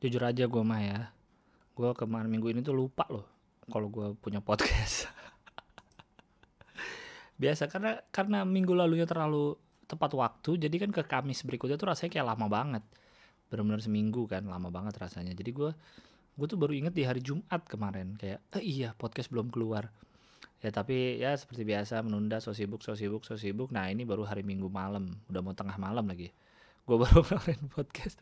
[0.00, 1.00] jujur aja gue mah ya
[1.76, 3.28] gue kemarin minggu ini tuh lupa loh
[3.68, 5.10] kalau gue punya podcast.
[7.42, 12.10] Biasa karena karena minggu lalunya terlalu tepat waktu jadi kan ke Kamis berikutnya tuh rasanya
[12.16, 12.84] kayak lama banget.
[13.52, 15.36] Benar-benar seminggu kan lama banget rasanya.
[15.36, 15.70] Jadi gue
[16.36, 19.92] gue tuh baru inget di hari Jumat kemarin kayak eh, iya podcast belum keluar.
[20.64, 23.68] Ya tapi ya seperti biasa menunda so sibuk so sibuk so sibuk.
[23.68, 26.32] Nah ini baru hari Minggu malam udah mau tengah malam lagi.
[26.88, 28.16] Gue baru ngeluarin podcast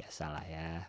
[0.00, 0.88] biasalah ya.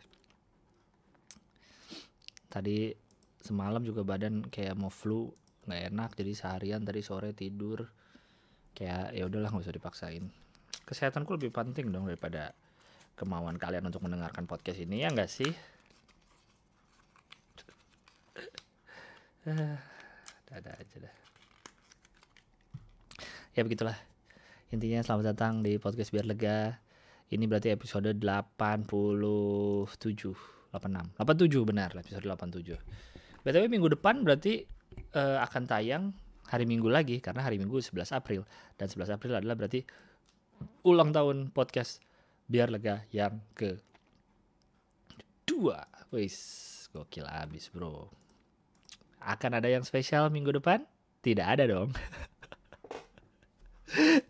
[2.48, 2.96] Tadi
[3.44, 5.28] semalam juga badan kayak mau flu
[5.68, 7.92] nggak enak jadi seharian tadi sore tidur.
[8.72, 10.32] Kayak ya udahlah nggak usah dipaksain.
[10.88, 12.56] Kesehatanku lebih penting dong daripada
[13.20, 15.52] kemauan kalian untuk mendengarkan podcast ini ya nggak sih?
[20.56, 21.16] Ada aja dah.
[23.52, 24.00] Ya begitulah.
[24.72, 26.80] Intinya selamat datang di podcast biar lega
[27.32, 32.78] ini berarti episode 87 86 87 benar episode 87
[33.44, 34.68] btw minggu depan berarti
[35.16, 36.04] uh, akan tayang
[36.52, 38.44] hari minggu lagi karena hari minggu 11 April.
[38.76, 39.88] Dan 11 April adalah berarti
[40.84, 42.04] ulang tahun podcast
[42.52, 43.80] biar lega yang ke
[45.48, 46.36] dua wis
[46.92, 48.12] gokil abis bro.
[49.24, 50.84] Akan ada yang spesial minggu depan?
[51.24, 51.96] Tidak ada dong.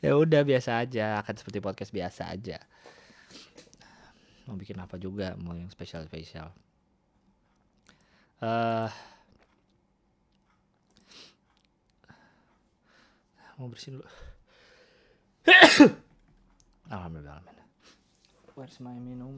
[0.01, 1.21] Ya udah biasa aja.
[1.21, 2.57] Akan seperti podcast biasa aja
[4.49, 6.49] mau bikin apa juga mau yang spesial spesial
[8.41, 8.89] uh,
[13.61, 14.09] mau bersihin dulu.
[16.89, 17.61] Alhamdulillah alhamdulillah.
[18.57, 19.37] Where's my minum?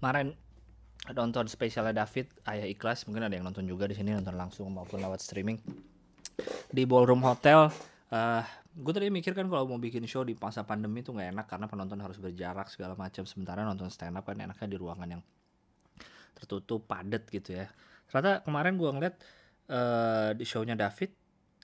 [0.00, 0.32] Kemarin
[1.08, 3.08] nonton spesialnya David Ayah Ikhlas.
[3.08, 5.56] Mungkin ada yang nonton juga di sini nonton langsung maupun lewat streaming.
[6.70, 7.72] Di ballroom hotel
[8.12, 11.46] uh, gue tadi mikir kan kalau mau bikin show di masa pandemi tuh nggak enak
[11.50, 13.24] karena penonton harus berjarak segala macam.
[13.24, 15.22] Sementara nonton stand up kan enaknya di ruangan yang
[16.36, 17.66] tertutup padat gitu ya.
[18.12, 19.16] Ternyata kemarin gue ngeliat
[19.72, 21.16] uh, di shownya David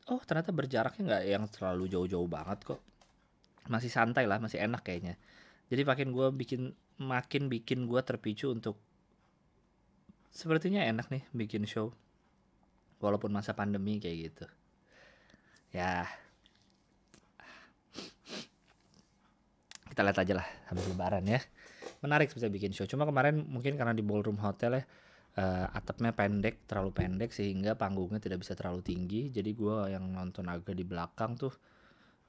[0.06, 2.80] oh ternyata berjaraknya nggak yang terlalu jauh-jauh banget kok.
[3.66, 5.18] Masih santai lah masih enak kayaknya.
[5.66, 6.62] Jadi makin gue bikin
[7.02, 8.78] makin bikin gue terpicu untuk
[10.36, 11.96] sepertinya enak nih bikin show.
[13.00, 14.46] Walaupun masa pandemi kayak gitu.
[15.72, 16.04] Ya.
[19.88, 21.40] Kita lihat aja lah habis lebaran ya.
[22.04, 22.84] Menarik bisa bikin show.
[22.84, 24.84] Cuma kemarin mungkin karena di ballroom hotel ya
[25.40, 29.32] uh, atapnya pendek terlalu pendek sehingga panggungnya tidak bisa terlalu tinggi.
[29.32, 31.52] Jadi gue yang nonton agak di belakang tuh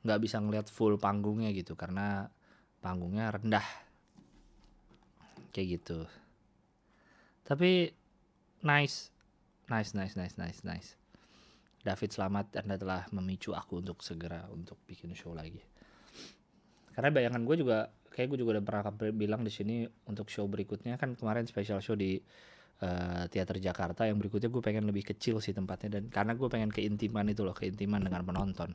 [0.07, 2.31] nggak bisa ngeliat full panggungnya gitu karena
[2.79, 3.67] panggungnya rendah.
[5.51, 6.07] Kayak gitu
[7.47, 7.87] tapi
[8.67, 9.15] nice.
[9.71, 10.99] Nice nice nice nice nice.
[11.87, 15.63] David selamat anda telah memicu aku untuk segera untuk bikin show lagi.
[16.91, 20.99] Karena bayangan gue juga kayak gue juga udah pernah bilang di sini untuk show berikutnya.
[20.99, 22.19] Kan kemarin special show di
[22.83, 24.03] uh, teater Jakarta.
[24.03, 26.01] Yang berikutnya gue pengen lebih kecil sih tempatnya.
[26.01, 28.73] Dan karena gue pengen keintiman itu loh keintiman dengan penonton.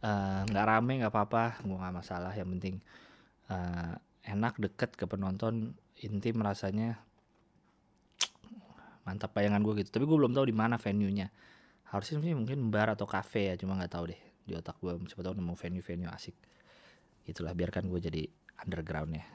[0.00, 1.60] Eh, nggak uh, rame nggak apa-apa.
[1.66, 2.32] Gue nggak masalah.
[2.32, 2.76] Yang penting
[3.52, 5.76] uh, enak deket ke penonton.
[6.00, 7.02] Intim rasanya
[9.04, 9.90] mantap bayangan gue gitu.
[9.94, 11.28] Tapi gue belum tahu di mana venue nya
[11.90, 15.26] harusnya sih mungkin bar atau cafe ya cuma nggak tahu deh di otak gue siapa
[15.26, 16.36] tahu nemu venue venue asik.
[17.26, 18.22] Itulah biarkan gue jadi
[18.62, 19.26] underground ya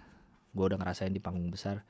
[0.56, 1.84] gue udah ngerasain di panggung besar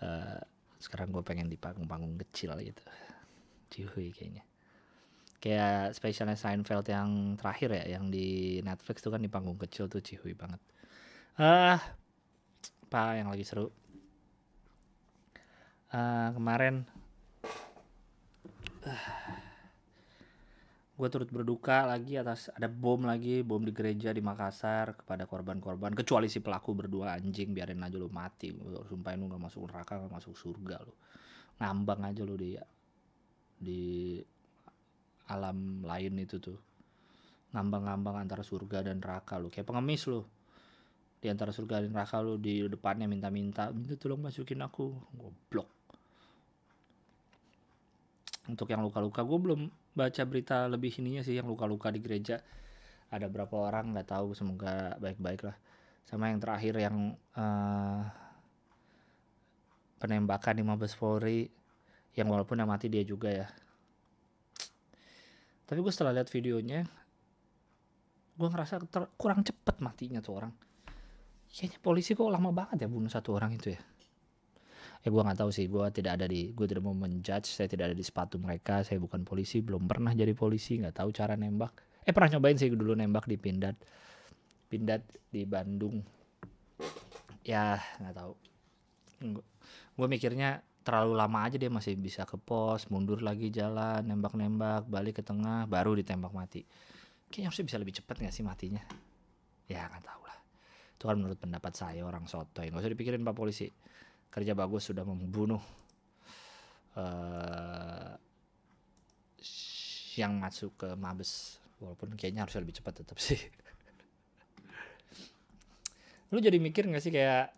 [0.00, 0.40] uh,
[0.80, 2.82] sekarang gue pengen di panggung-panggung kecil gitu.
[3.70, 4.42] Cihuy kayaknya.
[5.38, 10.02] Kayak spesialnya Seinfeld yang terakhir ya yang di Netflix tuh kan di panggung kecil tuh
[10.02, 10.58] cihuy banget.
[11.38, 11.80] Ah uh,
[12.92, 13.72] apa yang lagi seru
[15.92, 16.84] uh, kemarin
[18.88, 19.42] uh,
[20.92, 25.98] gue turut berduka lagi atas ada bom lagi bom di gereja di Makassar kepada korban-korban
[25.98, 28.54] kecuali si pelaku berdua anjing biarin aja lu mati.
[28.86, 30.94] Sumpahin lu gak masuk neraka gak masuk surga lu.
[31.58, 32.54] Ngambang aja lu di
[33.58, 33.82] di
[35.26, 36.58] alam lain itu tuh.
[37.50, 39.50] Ngambang-ngambang antara surga dan neraka lu.
[39.50, 40.22] Kayak pengemis lu.
[41.18, 44.94] Di antara surga dan neraka lu di depannya minta-minta minta tolong masukin aku.
[45.18, 45.81] Goblok
[48.50, 49.60] untuk yang luka-luka gue belum
[49.94, 52.42] baca berita lebih ininya sih yang luka-luka di gereja.
[53.12, 55.56] Ada berapa orang nggak tahu semoga baik-baik lah.
[56.02, 58.02] Sama yang terakhir yang uh,
[60.02, 61.46] penembakan di Mabes Polri
[62.18, 63.46] yang walaupun yang mati dia juga ya.
[65.68, 66.82] Tapi gue setelah lihat videonya
[68.32, 68.80] gue ngerasa
[69.14, 70.52] kurang cepet matinya tuh orang.
[71.52, 73.91] Kayaknya polisi kok lama banget ya bunuh satu orang itu ya
[75.02, 75.66] ya gue nggak tahu sih.
[75.66, 77.50] Gue tidak ada di gue tidak mau menjudge.
[77.50, 78.86] Saya tidak ada di sepatu mereka.
[78.86, 79.58] Saya bukan polisi.
[79.58, 80.78] Belum pernah jadi polisi.
[80.78, 81.74] Nggak tahu cara nembak.
[82.06, 83.74] Eh pernah nyobain sih dulu nembak di Pindad.
[84.70, 86.02] Pindad di Bandung.
[87.42, 88.32] Ya nggak tahu.
[89.98, 95.22] Gue mikirnya terlalu lama aja dia masih bisa ke pos mundur lagi jalan nembak-nembak balik
[95.22, 96.66] ke tengah baru ditembak mati.
[97.30, 98.82] Kayaknya harusnya bisa lebih cepat nggak sih matinya?
[99.70, 100.38] Ya nggak tahu lah.
[100.98, 102.70] Itu kan menurut pendapat saya orang sotoy.
[102.70, 103.70] Nggak usah dipikirin pak polisi
[104.32, 105.60] kerja bagus sudah membunuh
[106.96, 108.16] uh,
[110.16, 111.60] yang masuk ke Mabes.
[111.84, 113.36] Walaupun kayaknya harus lebih cepat tetap sih.
[116.32, 117.52] Lu jadi mikir nggak sih kayak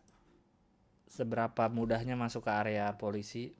[1.06, 3.54] seberapa mudahnya masuk ke area polisi?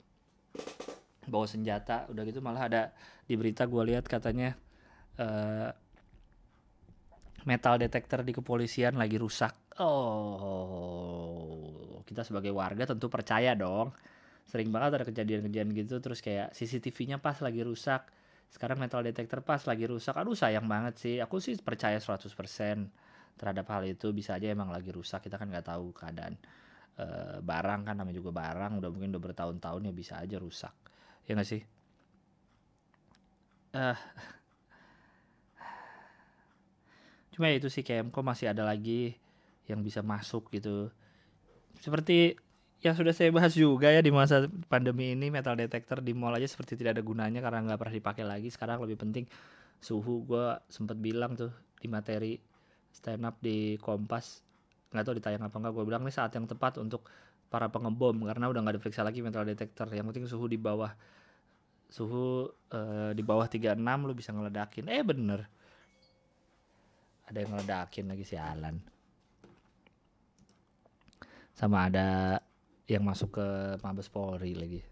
[1.25, 2.83] Bawa senjata udah gitu malah ada
[3.25, 4.53] di berita gue lihat katanya
[5.17, 5.71] uh,
[7.47, 9.55] metal detector di kepolisian lagi rusak.
[9.79, 11.34] Oh
[12.05, 13.91] kita sebagai warga tentu percaya dong.
[14.45, 18.05] Sering banget ada kejadian-kejadian gitu terus kayak CCTV-nya pas lagi rusak.
[18.53, 20.13] Sekarang metal detector pas lagi rusak.
[20.13, 21.15] Aduh sayang banget sih.
[21.17, 22.29] Aku sih percaya 100%
[23.35, 24.13] terhadap hal itu.
[24.13, 25.25] Bisa aja emang lagi rusak.
[25.25, 26.37] Kita kan nggak tahu keadaan
[26.95, 27.05] e,
[27.41, 28.77] barang kan namanya juga barang.
[28.77, 30.73] Udah mungkin udah bertahun-tahun ya bisa aja rusak.
[31.25, 31.61] Ya nggak sih?
[33.75, 33.97] Uh,
[37.33, 39.17] cuma itu sih kok masih ada lagi
[39.65, 40.93] yang bisa masuk gitu
[41.79, 42.37] seperti
[42.85, 46.45] yang sudah saya bahas juga ya di masa pandemi ini metal detector di mall aja
[46.45, 48.53] seperti tidak ada gunanya karena nggak pernah dipakai lagi.
[48.53, 49.25] Sekarang lebih penting
[49.81, 50.21] suhu.
[50.21, 51.49] Gue sempat bilang tuh
[51.81, 52.37] di materi
[52.93, 54.45] stand up di Kompas.
[54.93, 57.09] Nggak tahu ditayang apa enggak gue bilang ini saat yang tepat untuk
[57.49, 59.89] para pengebom karena udah nggak diperiksa lagi metal detector.
[59.89, 60.93] Yang penting suhu di bawah
[61.89, 64.85] suhu uh, di bawah 36 lu bisa ngeledakin.
[64.93, 65.41] Eh bener.
[67.25, 68.94] Ada yang ngeledakin lagi si Alan
[71.55, 72.39] sama ada
[72.85, 73.47] yang masuk ke
[73.79, 74.83] Mabes Polri lagi.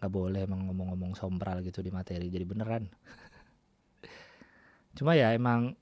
[0.00, 2.88] Nggak boleh emang ngomong-ngomong sompral gitu di materi jadi beneran.
[4.96, 5.76] Cuma ya emang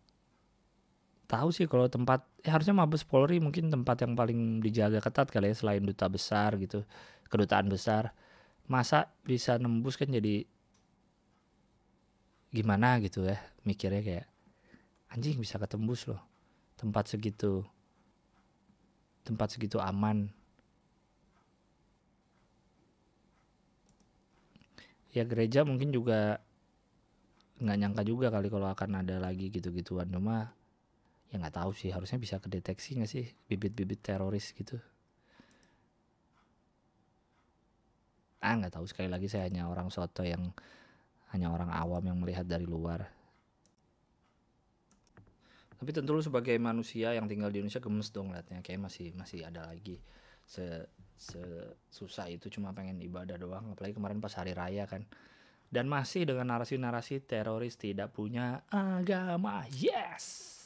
[1.30, 5.54] tahu sih kalau tempat ya harusnya Mabes Polri mungkin tempat yang paling dijaga ketat kali
[5.54, 6.82] ya selain duta besar gitu
[7.30, 8.10] kedutaan besar.
[8.68, 10.44] Masa bisa nembus kan jadi
[12.52, 14.26] gimana gitu ya mikirnya kayak
[15.12, 16.27] anjing bisa ketembus loh
[16.78, 17.66] tempat segitu
[19.26, 20.32] tempat segitu aman.
[25.12, 26.40] Ya gereja mungkin juga
[27.58, 30.08] nggak nyangka juga kali kalau akan ada lagi gitu-gituan.
[30.08, 30.54] Cuma
[31.28, 34.80] ya nggak tahu sih harusnya bisa kedeteksi nggak sih bibit-bibit teroris gitu?
[38.38, 38.86] Ah nggak tahu.
[38.86, 40.54] Sekali lagi saya hanya orang soto yang
[41.34, 43.17] hanya orang awam yang melihat dari luar
[45.78, 49.46] tapi tentu lu sebagai manusia yang tinggal di Indonesia gemes dong liatnya kayak masih masih
[49.46, 50.02] ada lagi
[50.42, 51.40] se, se
[51.88, 55.06] susah itu cuma pengen ibadah doang apalagi kemarin pas hari raya kan
[55.68, 59.68] dan masih dengan narasi-narasi teroris tidak punya agama.
[59.68, 60.56] Yes.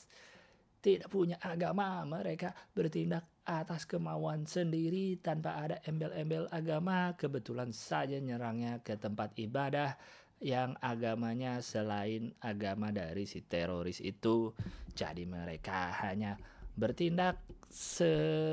[0.82, 7.15] Tidak punya agama, mereka bertindak atas kemauan sendiri tanpa ada embel-embel agama.
[7.15, 9.94] Kebetulan saja nyerangnya ke tempat ibadah
[10.43, 14.50] yang agamanya selain agama dari si teroris itu.
[14.93, 16.35] Jadi mereka hanya
[16.75, 17.39] bertindak
[17.71, 18.53] se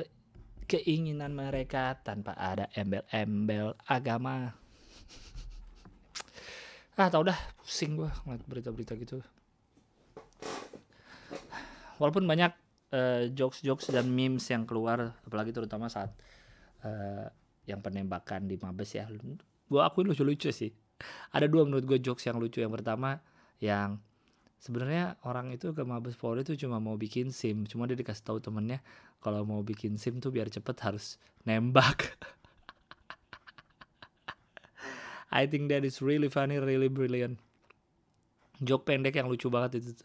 [0.70, 4.54] keinginan mereka tanpa ada embel-embel agama.
[6.94, 9.18] Ah tau dah pusing gua ngeliat berita-berita gitu.
[11.98, 12.54] Walaupun banyak
[12.94, 16.14] uh, jokes-jokes dan memes yang keluar apalagi terutama saat
[16.86, 17.28] uh,
[17.66, 19.10] yang penembakan di Mabes ya.
[19.66, 20.70] Gua akuin lucu-lucu sih
[21.36, 23.20] ada dua menurut gue jokes yang lucu yang pertama
[23.60, 24.00] yang
[24.60, 28.38] sebenarnya orang itu ke Mabes Polri itu cuma mau bikin SIM cuma dia dikasih tahu
[28.44, 28.84] temennya
[29.20, 31.16] kalau mau bikin SIM tuh biar cepet harus
[31.48, 32.16] nembak
[35.30, 37.38] I think that is really funny, really brilliant.
[38.60, 40.02] Joke pendek yang lucu banget itu.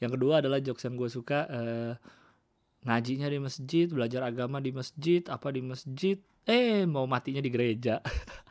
[0.00, 1.92] Yang kedua adalah jokes yang gue suka uh,
[2.88, 6.16] ngajinya di masjid, belajar agama di masjid, apa di masjid,
[6.48, 8.00] eh mau matinya di gereja.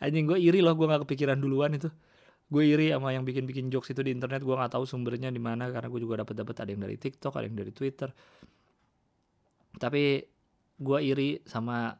[0.00, 1.92] Anjing gue iri loh, gue gak kepikiran duluan itu.
[2.50, 5.68] Gue iri sama yang bikin-bikin jokes itu di internet, gue gak tahu sumbernya di mana
[5.68, 8.08] karena gue juga dapat dapat ada yang dari TikTok, ada yang dari Twitter.
[9.76, 10.02] Tapi
[10.80, 11.92] gue iri sama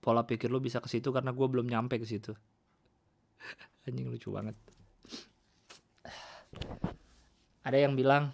[0.00, 2.32] pola pikir lu bisa ke situ karena gue belum nyampe ke situ
[3.86, 4.56] anjing lucu banget
[7.62, 8.32] ada yang bilang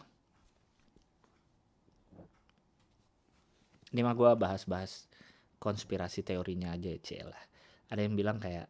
[3.90, 5.10] ini mah gue bahas-bahas
[5.58, 7.42] konspirasi teorinya aja ya lah
[7.86, 8.66] ada yang bilang kayak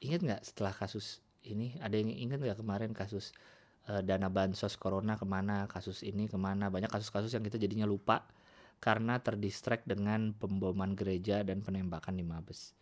[0.00, 1.76] inget nggak setelah kasus ini?
[1.80, 3.36] Ada yang inget nggak kemarin kasus
[3.90, 6.72] uh, dana bansos corona ke mana kasus ini ke mana?
[6.72, 8.24] Banyak kasus-kasus yang kita jadinya lupa
[8.78, 12.72] karena terdistract dengan pemboman gereja dan penembakan di Mabes.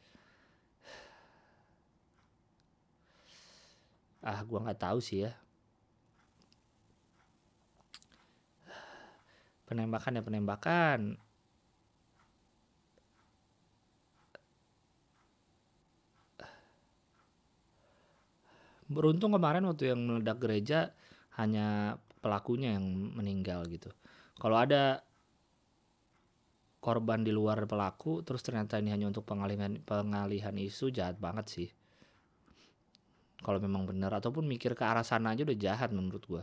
[4.23, 5.33] Ah gua nggak tahu sih ya.
[9.67, 11.19] Penembakan ya penembakan
[18.87, 20.95] beruntung kemarin waktu yang meledak gereja
[21.37, 23.93] hanya pelakunya yang meninggal gitu.
[24.37, 25.07] Kalau ada
[26.81, 31.69] korban di luar pelaku terus ternyata ini hanya untuk pengalihan pengalihan isu jahat banget sih.
[33.43, 36.43] Kalau memang benar ataupun mikir ke arah sana aja udah jahat menurut gua.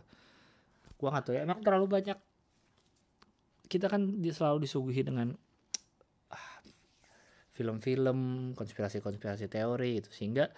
[0.99, 2.17] Gua nggak tahu ya emang terlalu banyak
[3.71, 5.33] kita kan selalu disuguhi dengan
[6.29, 6.59] ah,
[7.55, 10.51] film-film konspirasi-konspirasi teori itu sehingga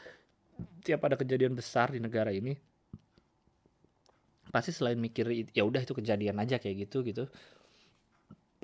[0.85, 2.55] tiap ada kejadian besar di negara ini
[4.53, 7.27] pasti selain mikir ya udah itu kejadian aja kayak gitu gitu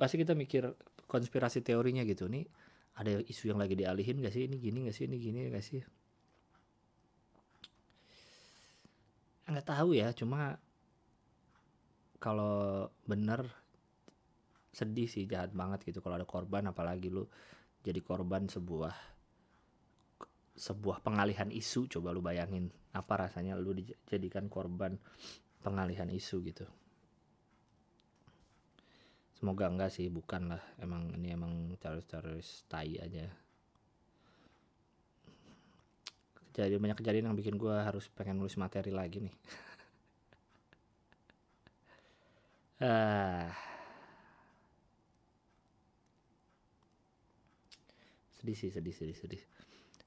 [0.00, 0.72] pasti kita mikir
[1.06, 2.24] konspirasi teorinya gitu.
[2.26, 2.48] Nih
[2.96, 4.48] ada isu yang lagi dialihin gak sih?
[4.48, 5.04] Ini gini gak sih?
[5.04, 5.80] Ini gini gak sih?
[9.52, 10.56] Nggak tahu ya cuma
[12.16, 13.44] kalau bener
[14.72, 16.00] sedih sih jahat banget gitu.
[16.00, 17.28] Kalau ada korban apalagi lu
[17.84, 18.96] jadi korban sebuah
[20.56, 21.88] sebuah pengalihan isu.
[21.88, 24.96] Coba lu bayangin apa rasanya lu dijadikan korban
[25.64, 26.66] pengalihan isu gitu.
[29.36, 30.62] Semoga enggak sih bukan lah.
[30.78, 33.26] Emang ini emang teroris-teroris tai aja.
[36.52, 39.36] Kejadian banyak kejadian yang bikin gue harus pengen nulis materi lagi nih.
[42.82, 43.54] Ah.
[48.34, 49.42] Sedih sih sedih sedih sedih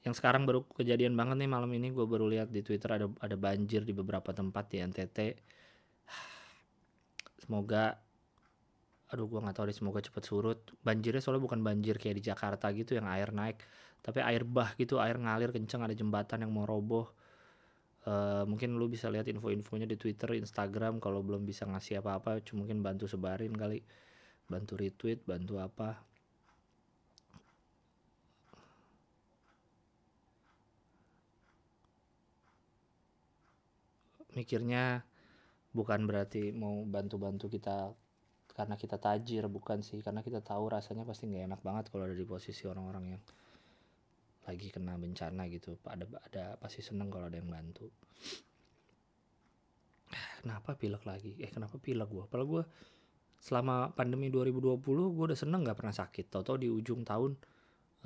[0.06, 3.34] yang sekarang baru kejadian banget nih malam ini gue baru lihat di Twitter ada ada
[3.34, 5.18] banjir di beberapa tempat di NTT.
[7.42, 7.98] Semoga
[9.10, 10.60] aduh gue nggak tahu deh semoga cepet surut.
[10.86, 13.62] Banjirnya soalnya bukan banjir kayak di Jakarta gitu yang air naik,
[14.06, 17.10] tapi air bah gitu, air ngalir kenceng ada jembatan yang mau roboh.
[18.06, 22.66] Uh, mungkin lu bisa lihat info-infonya di Twitter, Instagram kalau belum bisa ngasih apa-apa, cuma
[22.66, 23.82] mungkin bantu sebarin kali,
[24.46, 26.15] bantu retweet, bantu apa
[34.36, 35.08] mikirnya
[35.76, 37.92] bukan berarti mau bantu-bantu kita
[38.56, 40.00] karena kita tajir bukan sih.
[40.00, 43.24] Karena kita tahu rasanya pasti nggak enak banget kalau ada di posisi orang-orang yang
[44.48, 45.76] lagi kena bencana gitu.
[45.84, 47.92] Ada ada pasti seneng kalau ada yang bantu.
[50.40, 51.36] Kenapa pilek lagi?
[51.44, 52.64] Eh kenapa pilek gue padahal gue
[53.42, 56.32] selama pandemi 2020 gue udah seneng nggak pernah sakit.
[56.32, 57.36] Tau-tau di ujung tahun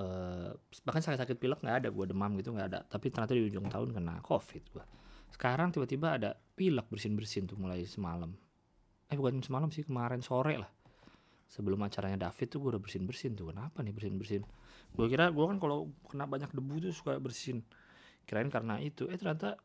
[0.02, 0.50] eh,
[0.82, 1.90] bahkan sakit-sakit pilek nggak ada.
[1.94, 2.80] Gue demam gitu nggak ada.
[2.90, 4.86] Tapi ternyata di ujung tahun kena covid gue
[5.34, 8.36] sekarang tiba-tiba ada pilek bersin-bersin tuh mulai semalam.
[9.10, 10.70] Eh bukan semalam sih kemarin sore lah.
[11.50, 13.50] Sebelum acaranya David tuh gue udah bersin-bersin tuh.
[13.50, 14.44] Kenapa nih bersin-bersin?
[14.94, 17.66] Gue kira gue kan kalau kena banyak debu tuh suka bersin.
[18.28, 19.10] Kirain karena itu.
[19.10, 19.58] Eh ternyata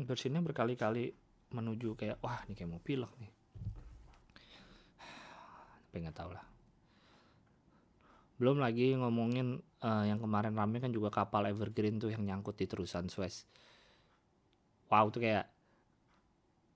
[0.00, 1.12] bersinnya berkali-kali
[1.52, 3.32] menuju kayak wah ini kayak mau pilek nih.
[5.90, 6.44] Tapi nggak tahu lah.
[8.40, 12.64] Belum lagi ngomongin uh, yang kemarin rame kan juga kapal Evergreen tuh yang nyangkut di
[12.64, 13.44] terusan Suez
[14.90, 15.46] wow tuh kayak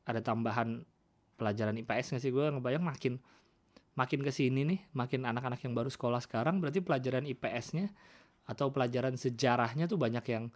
[0.06, 0.86] ada tambahan
[1.34, 2.30] pelajaran IPS nggak sih?
[2.30, 3.18] Gue ngebayang makin
[3.94, 7.94] makin ke sini nih makin anak-anak yang baru sekolah sekarang berarti pelajaran IPS-nya
[8.44, 10.50] atau pelajaran sejarahnya tuh banyak yang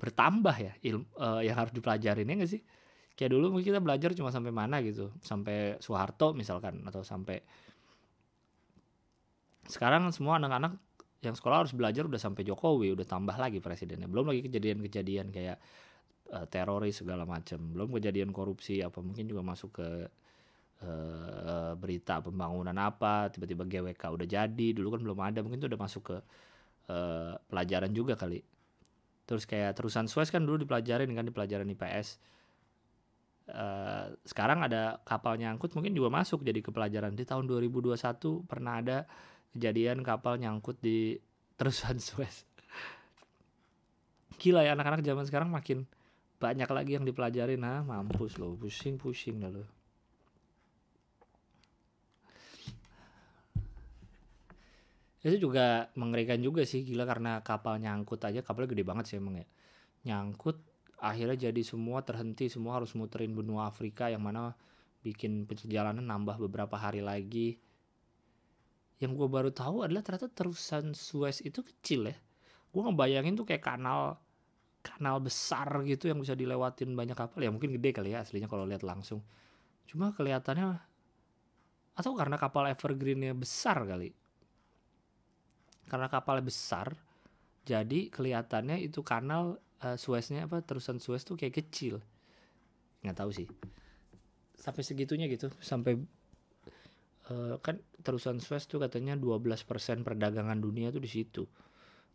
[0.00, 2.62] bertambah ya ilmu uh, yang harus dipelajarin ya nggak sih?
[3.16, 7.44] Kayak dulu mungkin kita belajar cuma sampai mana gitu sampai Soeharto misalkan atau sampai
[9.68, 10.76] sekarang semua anak-anak
[11.20, 14.08] yang sekolah harus belajar udah sampai Jokowi udah tambah lagi presidennya.
[14.08, 15.60] Belum lagi kejadian-kejadian kayak
[16.32, 17.58] uh, teroris segala macam.
[17.74, 19.88] Belum kejadian korupsi apa mungkin juga masuk ke
[20.86, 25.80] uh, berita pembangunan apa tiba-tiba GWK udah jadi dulu kan belum ada mungkin itu udah
[25.80, 26.16] masuk ke
[26.90, 28.40] uh, pelajaran juga kali.
[29.26, 32.18] Terus kayak terusan Suez kan dulu dipelajarin kan di pelajaran IPS
[33.54, 37.14] uh, sekarang ada kapal nyangkut mungkin juga masuk jadi ke pelajaran.
[37.14, 37.94] Di tahun 2021
[38.46, 39.06] pernah ada
[39.54, 41.18] kejadian kapal nyangkut di
[41.58, 42.50] terusan Suez
[44.40, 45.84] gila ya anak-anak zaman sekarang makin
[46.40, 49.64] banyak lagi yang dipelajari nah mampus lo pusing pusing dah lo
[55.20, 59.36] itu juga mengerikan juga sih gila karena kapal nyangkut aja kapalnya gede banget sih emang
[59.36, 59.46] ya.
[60.08, 60.56] Nyangkut
[60.96, 64.56] akhirnya jadi semua terhenti semua harus muterin benua Afrika yang mana
[65.04, 67.60] bikin perjalanan nambah beberapa hari lagi.
[68.96, 72.16] Yang gue baru tahu adalah ternyata terusan Suez itu kecil ya.
[72.72, 74.16] Gue ngebayangin tuh kayak kanal
[74.80, 77.40] kanal besar gitu yang bisa dilewatin banyak kapal.
[77.40, 79.20] Ya mungkin gede kali ya aslinya kalau lihat langsung.
[79.84, 80.80] Cuma kelihatannya
[81.96, 84.12] atau karena kapal evergreennya besar kali.
[85.90, 86.96] Karena kapalnya besar
[87.68, 92.00] jadi kelihatannya itu kanal uh, Sueznya apa terusan Suez tuh kayak kecil.
[93.04, 93.46] Nggak tahu sih.
[94.56, 96.00] Sampai segitunya gitu sampai
[97.28, 99.44] uh, kan terusan Suez tuh katanya 12%
[100.00, 101.44] perdagangan dunia tuh di situ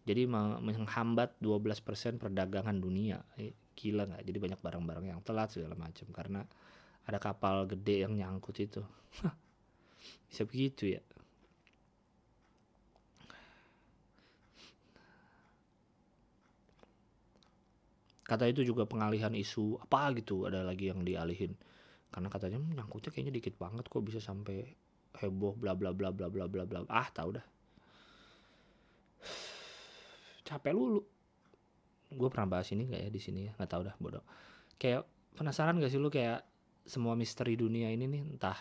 [0.06, 3.26] jadi menghambat 12% perdagangan dunia.
[3.42, 4.22] Eh, gila nggak?
[4.22, 6.46] Jadi banyak barang-barang yang telat segala macam karena
[7.10, 8.86] ada kapal gede yang nyangkut itu.
[10.30, 11.02] Bisa begitu ya?
[18.26, 21.54] Kata itu juga pengalihan isu apa gitu ada lagi yang dialihin.
[22.14, 24.66] Karena katanya nyangkutnya kayaknya dikit banget kok bisa sampai
[25.22, 26.86] heboh bla bla bla bla bla bla bla.
[26.90, 27.46] Ah tahu dah
[30.46, 31.02] capek lu,
[32.14, 33.52] gue pernah bahas ini nggak ya di sini ya?
[33.58, 34.24] Nggak tahu dah bodoh.
[34.78, 36.48] Kayak penasaran gak sih lu kayak
[36.88, 38.56] semua misteri dunia ini nih entah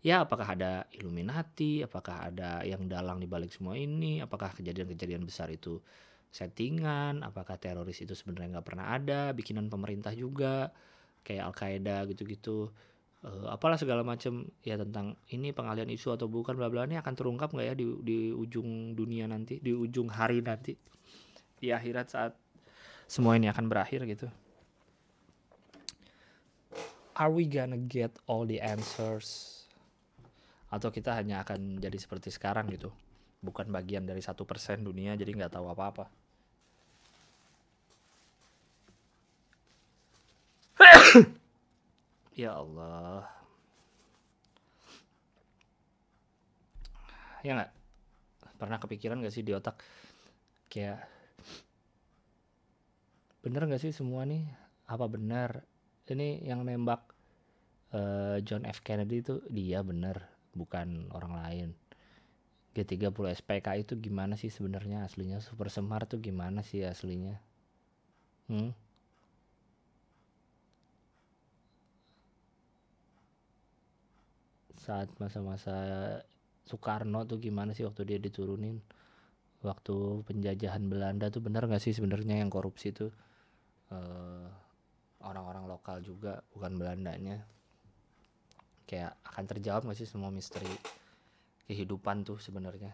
[0.00, 5.48] ya apakah ada Illuminati apakah ada yang dalang di balik semua ini apakah kejadian-kejadian besar
[5.52, 5.80] itu
[6.30, 10.70] settingan apakah teroris itu sebenarnya nggak pernah ada bikinan pemerintah juga
[11.24, 12.68] kayak Al Qaeda gitu-gitu
[13.24, 17.14] uh, apalah segala macam ya tentang ini pengalian isu atau bukan bla bla ini akan
[17.16, 20.76] terungkap nggak ya di di ujung dunia nanti di ujung hari nanti
[21.58, 22.32] di akhirat saat
[23.08, 24.28] semua ini akan berakhir gitu.
[27.14, 29.62] Are we gonna get all the answers?
[30.68, 32.90] Atau kita hanya akan jadi seperti sekarang gitu?
[33.38, 36.10] Bukan bagian dari satu persen dunia jadi nggak tahu apa-apa
[42.34, 43.30] Ya Allah.
[47.46, 47.72] Ya nggak?
[48.58, 49.78] Pernah kepikiran gak sih di otak
[50.66, 51.06] kayak
[53.46, 54.50] bener gak sih semua nih?
[54.90, 55.62] Apa benar?
[56.10, 57.14] Ini yang nembak
[57.94, 60.26] uh, John F Kennedy itu dia bener,
[60.58, 61.68] bukan orang lain.
[62.74, 65.38] G30 SPK itu gimana sih sebenarnya aslinya?
[65.38, 67.38] Super Semar tuh gimana sih aslinya?
[68.50, 68.74] Hmm?
[74.84, 75.72] Saat masa-masa
[76.68, 78.84] Soekarno tuh gimana sih waktu dia diturunin?
[79.64, 83.08] Waktu penjajahan Belanda tuh benar nggak sih sebenarnya yang korupsi itu
[83.88, 84.48] uh,
[85.24, 87.40] orang-orang lokal juga bukan Belandanya.
[88.84, 90.68] Kayak akan terjawab nggak sih semua misteri
[91.64, 92.92] kehidupan tuh sebenarnya?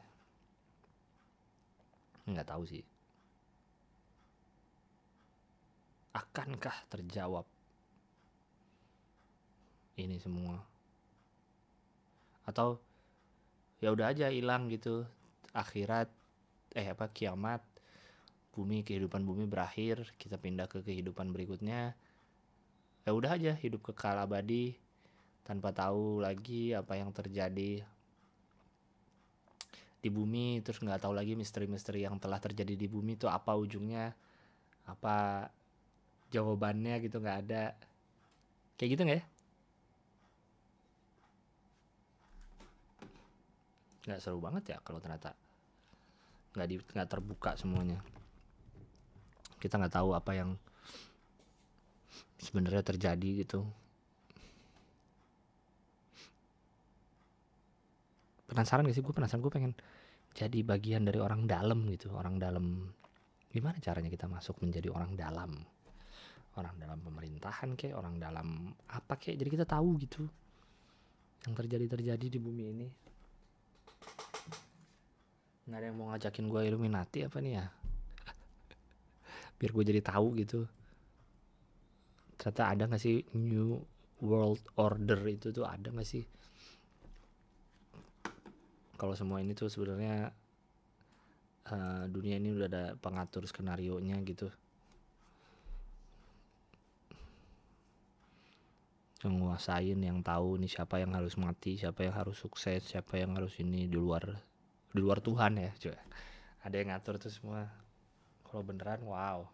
[2.31, 2.87] Nggak tahu sih.
[6.15, 7.47] Akankah terjawab
[9.99, 10.59] ini semua
[12.51, 12.83] atau
[13.79, 15.07] ya udah aja hilang gitu.
[15.55, 16.11] Akhirat
[16.75, 17.63] eh apa kiamat
[18.55, 21.95] bumi kehidupan bumi berakhir kita pindah ke kehidupan berikutnya.
[23.07, 24.77] Ya udah aja hidup kekal abadi
[25.47, 27.83] tanpa tahu lagi apa yang terjadi
[30.01, 34.17] di bumi terus nggak tahu lagi misteri-misteri yang telah terjadi di bumi itu apa ujungnya
[34.89, 35.49] apa
[36.31, 37.65] jawabannya gitu nggak ada.
[38.79, 39.40] Kayak gitu nggak ya
[44.05, 45.37] nggak seru banget ya kalau ternyata
[46.57, 48.01] nggak di nggak terbuka semuanya.
[49.61, 50.57] Kita nggak tahu apa yang
[52.41, 53.63] sebenarnya terjadi gitu.
[58.51, 59.05] Penasaran gak sih?
[59.05, 59.73] Gue penasaran gue pengen
[60.35, 62.91] jadi bagian dari orang dalam gitu orang dalam.
[63.51, 65.55] Gimana caranya kita masuk menjadi orang dalam?
[66.59, 70.27] Orang dalam pemerintahan kayak orang dalam apa kayak jadi kita tahu gitu
[71.47, 72.89] yang terjadi terjadi di bumi ini
[75.71, 77.67] nggak ada yang mau ngajakin gue Illuminati apa nih ya?
[79.63, 80.67] Biar gue jadi tahu gitu.
[82.35, 83.79] Ternyata ada nggak sih New
[84.19, 86.27] World Order itu tuh ada nggak sih?
[88.99, 90.35] Kalau semua ini tuh sebenarnya
[91.71, 94.51] uh, dunia ini udah ada pengatur skenario nya gitu.
[99.23, 103.39] Yang nguasain yang tahu nih siapa yang harus mati siapa yang harus sukses siapa yang
[103.39, 104.50] harus ini di luar
[104.91, 106.03] di luar Tuhan ya coba
[106.61, 107.73] ada yang ngatur tuh semua.
[108.45, 109.49] Kalau beneran wow.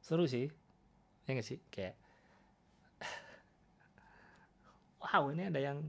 [0.00, 0.48] Seru sih.
[1.28, 1.60] Ya gak sih?
[1.68, 1.94] Kayak
[5.04, 5.84] wow ini ada yang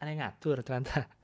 [0.00, 1.08] ada yang ngatur ternyata.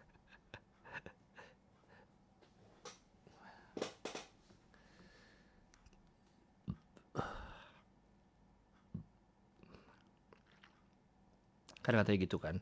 [11.85, 12.59] Kan katanya gitu kan.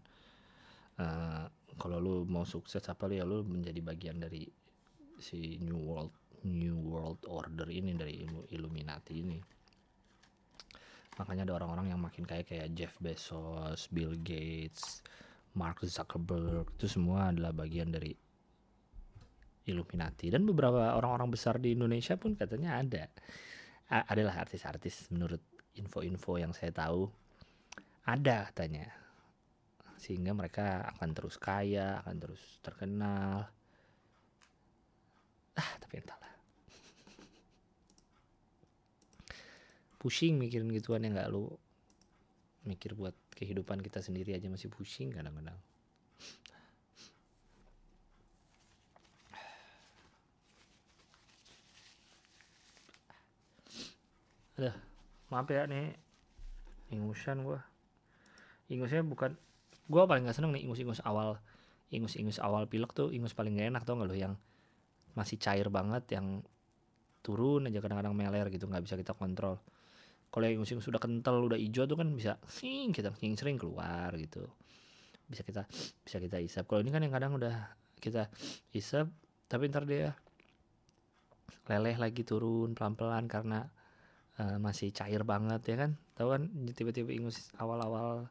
[1.00, 1.48] Uh,
[1.80, 4.46] kalau lu mau sukses apa lu ya lu menjadi bagian dari
[5.18, 8.20] si new world New World Order ini dari
[8.52, 9.38] Illuminati ini.
[11.16, 15.00] Makanya ada orang-orang yang makin kaya kayak Jeff Bezos, Bill Gates,
[15.56, 18.12] Mark Zuckerberg itu semua adalah bagian dari
[19.64, 20.28] Illuminati.
[20.28, 23.08] Dan beberapa orang-orang besar di Indonesia pun katanya ada.
[23.88, 25.40] A- adalah artis-artis menurut
[25.78, 27.08] info-info yang saya tahu.
[28.04, 29.03] Ada katanya
[29.98, 33.48] sehingga mereka akan terus kaya akan terus terkenal.
[35.54, 36.28] Ah tapi entahlah.
[40.00, 41.46] Pusing mikirin gituan ya nggak lu
[42.64, 45.60] mikir buat kehidupan kita sendiri aja masih pusing kadang-kadang.
[54.56, 54.72] Aduh,
[55.28, 55.92] maaf ya nih
[56.88, 57.60] ingusan gua.
[58.72, 59.36] Ingusnya bukan
[59.90, 61.40] gua paling nggak seneng nih ingus-ingus awal.
[61.92, 64.16] Ingus-ingus awal pilek tuh ingus paling gak enak tau gak lo?
[64.16, 64.34] Yang
[65.14, 66.42] masih cair banget yang
[67.24, 69.62] turun aja kadang-kadang meler gitu nggak bisa kita kontrol.
[70.28, 74.44] Kalau yang ingus-ingus udah kental udah hijau tuh kan bisa sing kita sering keluar gitu.
[75.30, 75.64] Bisa kita
[76.04, 76.68] bisa kita isap.
[76.68, 78.28] Kalau ini kan yang kadang udah kita
[78.76, 79.08] isap
[79.48, 80.12] tapi ntar dia
[81.64, 83.70] leleh lagi turun pelan-pelan karena
[84.36, 85.96] eh, masih cair banget ya kan?
[86.18, 86.42] Tahu kan
[86.74, 88.28] tiba-tiba ingus awal-awal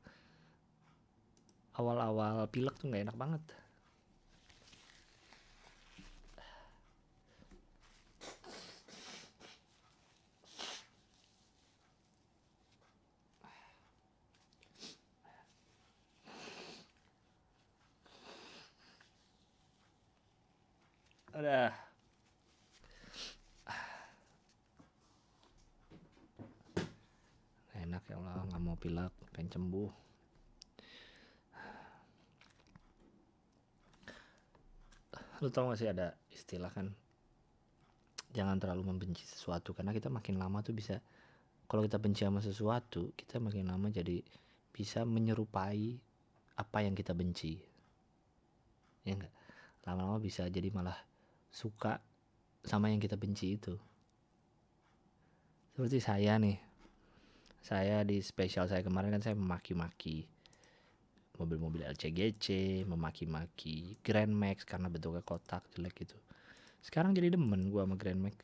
[1.78, 3.44] awal-awal pilek tuh nggak enak banget
[21.34, 21.74] Udah.
[27.74, 30.13] Enak ya Allah, nggak mau pilek, pengen sembuh.
[35.44, 36.88] Lu tau gak sih ada istilah kan?
[38.32, 41.04] Jangan terlalu membenci sesuatu Karena kita makin lama tuh bisa
[41.68, 44.24] Kalau kita benci sama sesuatu Kita makin lama jadi
[44.72, 46.00] Bisa menyerupai
[46.56, 47.60] Apa yang kita benci.
[49.04, 49.36] Ya enggak
[49.84, 50.96] Lama-lama bisa jadi malah
[51.52, 52.00] Suka
[52.64, 53.76] sama yang kita benci itu.
[55.76, 56.58] Seperti saya nih.
[57.64, 60.33] Saya di spesial saya kemarin kan saya memaki-maki
[61.34, 62.48] mobil-mobil LCGC,
[62.86, 66.18] memaki-maki Grand Max karena bentuknya kotak jelek gitu.
[66.84, 68.38] Sekarang jadi demen gua sama Grand Max.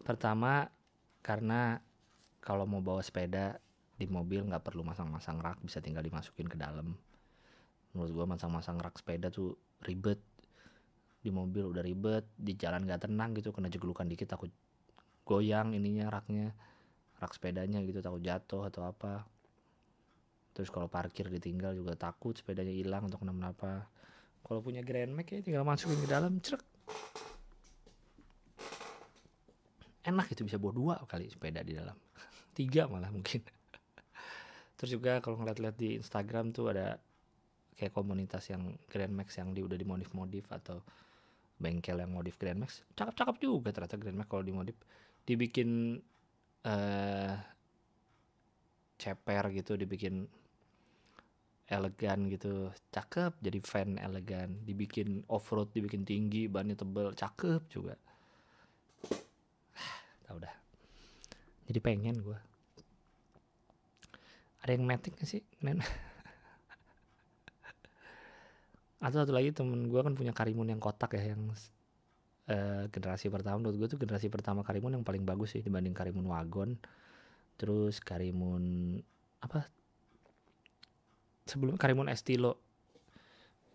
[0.00, 0.72] Pertama
[1.20, 1.76] karena
[2.40, 3.60] kalau mau bawa sepeda
[4.00, 6.96] di mobil nggak perlu masang-masang rak, bisa tinggal dimasukin ke dalam.
[7.92, 10.16] Menurut gua masang-masang rak sepeda tuh ribet.
[11.20, 14.48] Di mobil udah ribet, di jalan gak tenang gitu, kena jeglukan dikit takut
[15.28, 16.56] goyang ininya raknya
[17.20, 19.28] rak sepedanya gitu takut jatuh atau apa.
[20.56, 23.86] Terus kalau parkir ditinggal juga takut sepedanya hilang atau kenapa-napa
[24.40, 26.64] kalau punya Grand Max ya tinggal masukin ke dalam cerek
[30.10, 31.94] enak itu bisa bawa dua kali sepeda di dalam.
[32.56, 33.44] Tiga malah mungkin.
[34.80, 36.96] Terus juga kalau ngeliat-liat di Instagram tuh ada
[37.76, 40.80] kayak komunitas yang Grand Max yang di udah dimodif-modif atau
[41.60, 42.80] bengkel yang modif Grand Max.
[42.96, 44.76] Cakep-cakep juga ternyata Grand Max kalau dimodif.
[45.28, 46.00] Dibikin
[46.66, 47.34] eh
[49.00, 50.28] ceper gitu dibikin
[51.70, 52.68] elegan gitu.
[52.92, 54.60] Cakep jadi fan elegan.
[54.64, 57.14] Dibikin off road dibikin tinggi bannya tebel.
[57.16, 57.94] Cakep juga.
[60.28, 60.54] Tau dah.
[61.70, 62.50] Jadi pengen gue
[64.60, 65.80] ada yang metik gak sih Nen?
[69.00, 71.48] atau satu lagi temen gue kan punya karimun yang kotak ya yang
[72.50, 76.26] eh, generasi pertama menurut gue tuh generasi pertama Karimun yang paling bagus sih dibanding Karimun
[76.26, 76.74] Wagon.
[77.54, 78.96] Terus Karimun
[79.40, 79.70] apa?
[81.46, 82.58] Sebelum Karimun Estilo.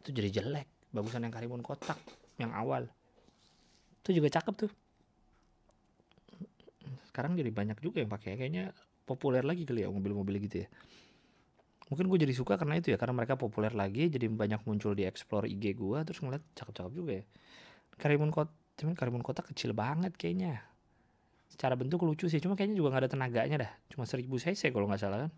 [0.04, 0.92] Itu jadi jelek.
[0.92, 1.98] Bagusan yang Karimun kotak
[2.36, 2.92] yang awal.
[4.04, 4.72] Itu juga cakep tuh.
[7.10, 8.36] Sekarang jadi banyak juga yang pakai.
[8.36, 8.76] Kayaknya
[9.08, 10.70] populer lagi kali ya mobil-mobil gitu ya.
[11.86, 12.98] Mungkin gue jadi suka karena itu ya.
[13.00, 17.12] Karena mereka populer lagi jadi banyak muncul di explore IG gue terus ngeliat cakep-cakep juga
[17.22, 17.26] ya.
[17.96, 20.64] Karimun kot cuman Karimun kota kecil banget kayaknya.
[21.48, 23.72] Secara bentuk lucu sih cuma kayaknya juga nggak ada tenaganya dah.
[23.88, 25.32] Cuma 1000 cc kalau nggak salah kan.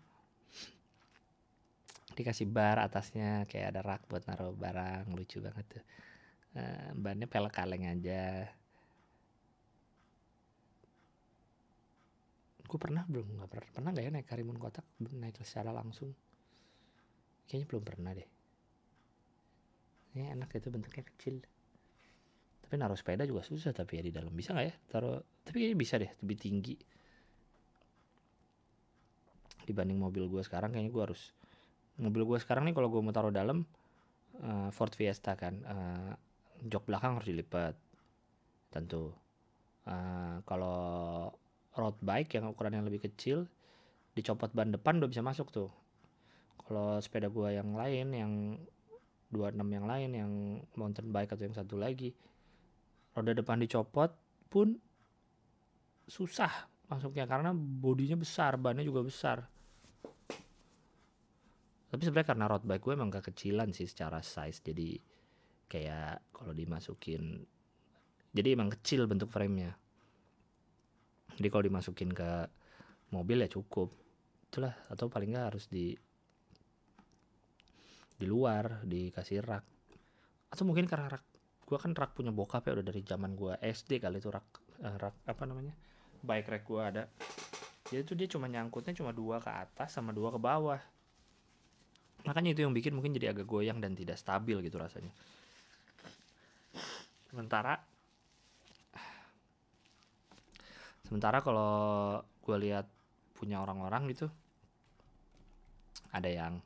[2.18, 5.84] Dikasih bar atasnya kayak ada rak buat naruh barang lucu banget tuh.
[6.58, 8.50] Eh, bannya pelek kaleng aja.
[12.68, 16.10] Gue pernah belum nggak pernah pernah nggak ya naik Karimun kotak naik secara langsung?
[17.46, 18.28] Kayaknya belum pernah deh.
[20.18, 21.38] Ini enak itu bentuknya kecil
[22.68, 24.28] tapi naruh sepeda juga susah tapi ya di dalam.
[24.36, 25.24] Bisa nggak ya taruh?
[25.40, 26.76] Tapi kayaknya bisa deh lebih tinggi.
[29.64, 31.32] Dibanding mobil gue sekarang kayaknya gue harus
[31.96, 33.64] mobil gue sekarang nih kalau gue mau taruh dalam
[34.44, 35.64] uh, Ford Fiesta kan.
[35.64, 36.12] Uh,
[36.68, 37.72] jok belakang harus dilipat
[38.68, 39.16] tentu.
[39.88, 41.32] Uh, kalau
[41.72, 43.48] road bike yang ukuran yang lebih kecil
[44.12, 45.72] dicopot ban depan udah bisa masuk tuh.
[46.68, 48.32] Kalau sepeda gua yang lain yang
[49.32, 50.32] 26 yang lain yang
[50.76, 52.12] mountain bike atau yang satu lagi
[53.16, 54.10] roda depan dicopot
[54.48, 54.76] pun
[56.08, 59.38] susah masuknya karena bodinya besar bannya juga besar.
[61.88, 65.00] Tapi sebenarnya karena road bike gue emang kekecilan sih secara size jadi
[65.68, 67.44] kayak kalau dimasukin
[68.32, 69.76] jadi emang kecil bentuk framenya.
[71.36, 72.48] Jadi kalau dimasukin ke
[73.12, 73.92] mobil ya cukup.
[74.48, 75.92] Itulah atau paling nggak harus di
[78.18, 79.64] di luar dikasih rak.
[80.48, 81.24] Atau mungkin karena rak
[81.68, 84.48] gue kan rak punya bokap ya udah dari zaman gue SD kali itu rak
[84.80, 85.76] uh, rak apa namanya
[86.24, 87.04] bike rack gue ada.
[87.88, 90.80] Jadi tuh dia cuma nyangkutnya cuma dua ke atas sama dua ke bawah.
[92.24, 95.12] Makanya itu yang bikin mungkin jadi agak goyang dan tidak stabil gitu rasanya.
[97.28, 97.76] Sementara
[101.04, 101.72] sementara kalau
[102.20, 102.88] gue lihat
[103.36, 104.28] punya orang-orang gitu
[106.12, 106.64] ada yang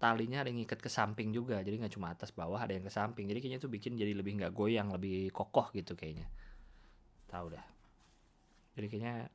[0.00, 2.92] talinya ada yang ngikat ke samping juga jadi nggak cuma atas bawah ada yang ke
[2.92, 3.28] samping.
[3.28, 6.24] Jadi kayaknya tuh bikin jadi lebih nggak goyang lebih kokoh gitu kayaknya.
[7.28, 7.66] Tahu dah.
[8.80, 9.28] Jadi kayaknya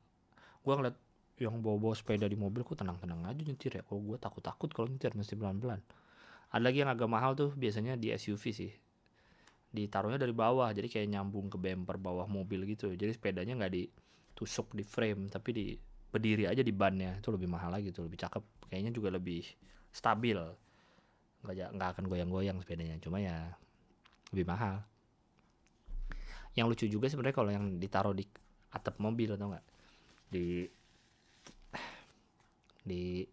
[0.65, 0.97] gue ngeliat
[1.37, 3.85] yang bawa-bawa sepeda di mobil kok tenang-tenang aja nyetir ya.
[3.85, 5.85] Kalau gue takut-takut kalau nyetir mesti pelan-pelan.
[6.49, 8.73] Ada lagi yang agak mahal tuh biasanya di SUV sih.
[9.69, 12.89] Ditaruhnya dari bawah jadi kayak nyambung ke bumper bawah mobil gitu.
[12.89, 15.65] Jadi sepedanya nggak ditusuk di frame tapi di
[16.09, 17.21] berdiri aja di bannya.
[17.21, 18.71] Itu lebih mahal lagi tuh lebih cakep.
[18.73, 19.45] Kayaknya juga lebih
[19.95, 20.35] stabil
[21.45, 23.55] nggak nggak akan goyang-goyang sepedanya cuma ya
[24.35, 24.83] lebih mahal
[26.59, 28.27] yang lucu juga sebenarnya kalau yang ditaruh di
[28.75, 29.65] atap mobil atau enggak
[30.27, 30.67] di
[32.85, 33.23] di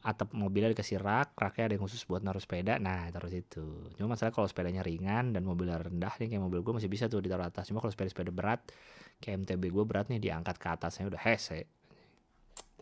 [0.00, 3.92] atap mobilnya dikasih rak, raknya ada yang khusus buat naruh sepeda, nah taruh situ.
[3.98, 7.20] Cuma masalah kalau sepedanya ringan dan mobilnya rendah nih kayak mobil gue masih bisa tuh
[7.20, 7.68] ditaruh atas.
[7.68, 8.64] Cuma kalau sepeda-sepeda berat
[9.20, 11.68] kayak MTB gue berat nih diangkat ke atasnya udah hese.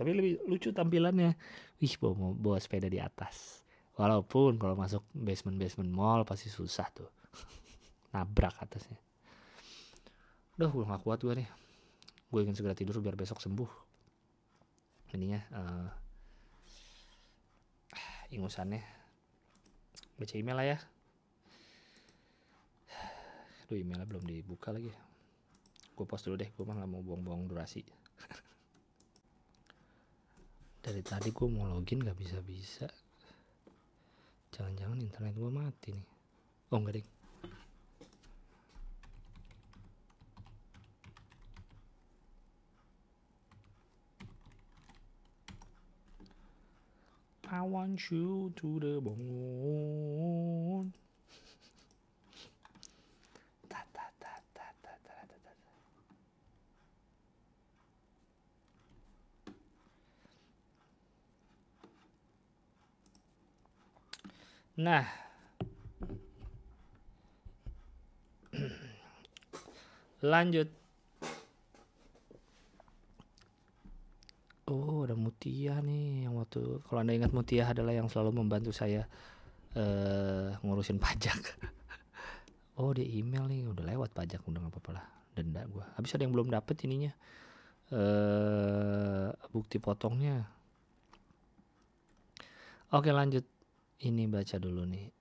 [0.01, 1.37] Tapi lebih lucu tampilannya.
[1.77, 3.61] Wih bawa, bawa sepeda di atas.
[4.01, 7.13] Walaupun kalau masuk basement-basement mall pasti susah tuh.
[8.17, 8.97] Nabrak atasnya.
[10.57, 11.49] Udah gue gak kuat gue nih.
[12.33, 13.91] Gue ingin segera tidur biar besok sembuh
[15.15, 15.89] ininya uh,
[18.31, 18.83] ingusannya
[20.15, 20.79] baca email lah ya
[23.71, 24.91] Duh emailnya belum dibuka lagi
[25.95, 27.83] gue post dulu deh gue mah gak mau buang-buang durasi
[30.81, 32.89] dari tadi gue mau login gak bisa-bisa.
[34.57, 36.09] Jangan-jangan internet gue mati nih.
[36.73, 37.07] Oh enggak deh
[47.51, 50.95] I want you to the bone.
[64.81, 65.05] Nah,
[70.25, 70.69] lanjut
[74.71, 79.05] Oh, ada Mutia nih yang waktu kalau Anda ingat Mutia adalah yang selalu membantu saya
[79.77, 81.59] uh, ngurusin pajak.
[82.81, 85.07] oh, dia email nih, udah lewat pajak udah nggak apa-apa lah.
[85.35, 85.91] Denda gua.
[85.99, 87.13] Habis ada yang belum dapet ininya.
[87.93, 90.47] uh, bukti potongnya.
[92.95, 93.60] Oke, lanjut.
[94.01, 95.13] Ini baca dulu nih.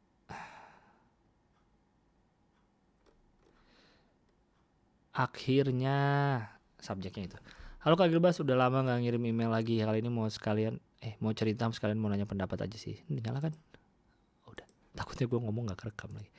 [5.19, 5.97] Akhirnya
[6.79, 7.37] subjeknya itu.
[7.83, 9.83] Halo Kak Gilbas, udah lama nggak ngirim email lagi.
[9.83, 12.95] Kali ini mau sekalian, eh mau cerita sekalian mau nanya pendapat aja sih.
[13.11, 13.53] Ini nyala kan?
[14.47, 14.63] Udah.
[14.95, 16.31] Takutnya gue ngomong nggak kerekam lagi.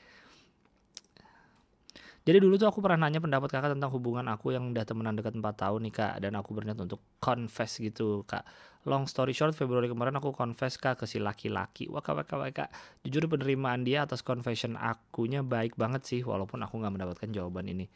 [2.30, 5.34] Jadi dulu tuh aku pernah nanya pendapat kakak tentang hubungan aku yang udah temenan dekat
[5.34, 6.14] 4 tahun nih kak.
[6.22, 8.46] Dan aku berniat untuk confess gitu kak.
[8.86, 11.90] Long story short Februari kemarin aku confess kak ke si laki-laki.
[11.90, 12.64] Waka waka waka
[13.02, 17.90] Jujur penerimaan dia atas confession akunya baik banget sih Walaupun aku gak mendapatkan jawaban ini.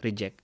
[0.00, 0.40] Reject.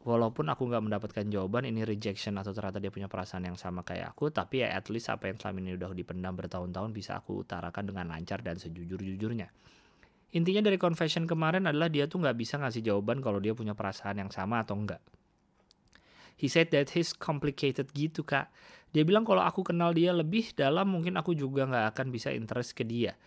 [0.00, 4.16] Walaupun aku nggak mendapatkan jawaban ini rejection atau ternyata dia punya perasaan yang sama kayak
[4.16, 7.84] aku tapi ya at least apa yang selama ini udah dipendam bertahun-tahun bisa aku utarakan
[7.84, 9.52] dengan lancar dan sejujur-jujurnya
[10.30, 14.22] intinya dari confession kemarin adalah dia tuh nggak bisa ngasih jawaban kalau dia punya perasaan
[14.22, 15.02] yang sama atau enggak
[16.40, 18.48] he said that he's complicated gitu kak.
[18.96, 22.72] Dia bilang kalau aku kenal dia lebih dalam mungkin aku juga nggak akan bisa interest
[22.72, 23.20] ke dia.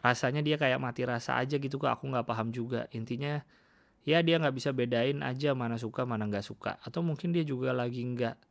[0.00, 2.00] Rasanya dia kayak mati rasa aja gitu kak.
[2.00, 2.88] Aku nggak paham juga.
[2.96, 3.44] Intinya
[4.08, 6.80] ya dia nggak bisa bedain aja mana suka mana nggak suka.
[6.80, 8.48] Atau mungkin dia juga lagi nggak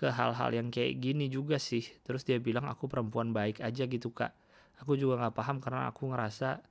[0.00, 1.84] ke hal-hal yang kayak gini juga sih.
[2.08, 4.32] Terus dia bilang aku perempuan baik aja gitu kak.
[4.80, 6.64] Aku juga nggak paham karena aku ngerasa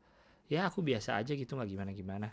[0.51, 2.27] ya aku biasa aja gitu nggak gimana gimana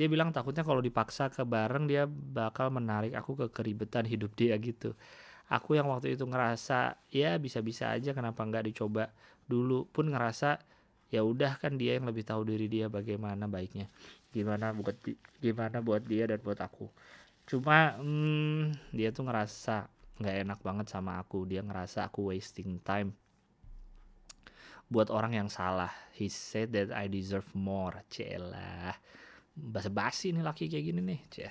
[0.00, 4.56] dia bilang takutnya kalau dipaksa ke bareng dia bakal menarik aku ke keribetan hidup dia
[4.56, 4.96] gitu.
[5.52, 9.12] Aku yang waktu itu ngerasa ya bisa-bisa aja kenapa nggak dicoba
[9.44, 9.84] dulu?
[9.92, 10.56] Pun ngerasa
[11.12, 13.92] ya udah kan dia yang lebih tahu diri dia bagaimana baiknya.
[14.32, 14.96] Gimana buat
[15.42, 16.88] gimana buat dia dan buat aku.
[17.44, 19.84] Cuma hmm, dia tuh ngerasa
[20.16, 21.44] nggak enak banget sama aku.
[21.44, 23.12] Dia ngerasa aku wasting time
[24.90, 25.94] buat orang yang salah.
[26.18, 28.98] He said that I deserve more celah
[29.60, 31.50] basa-basi nih laki kayak gini nih cie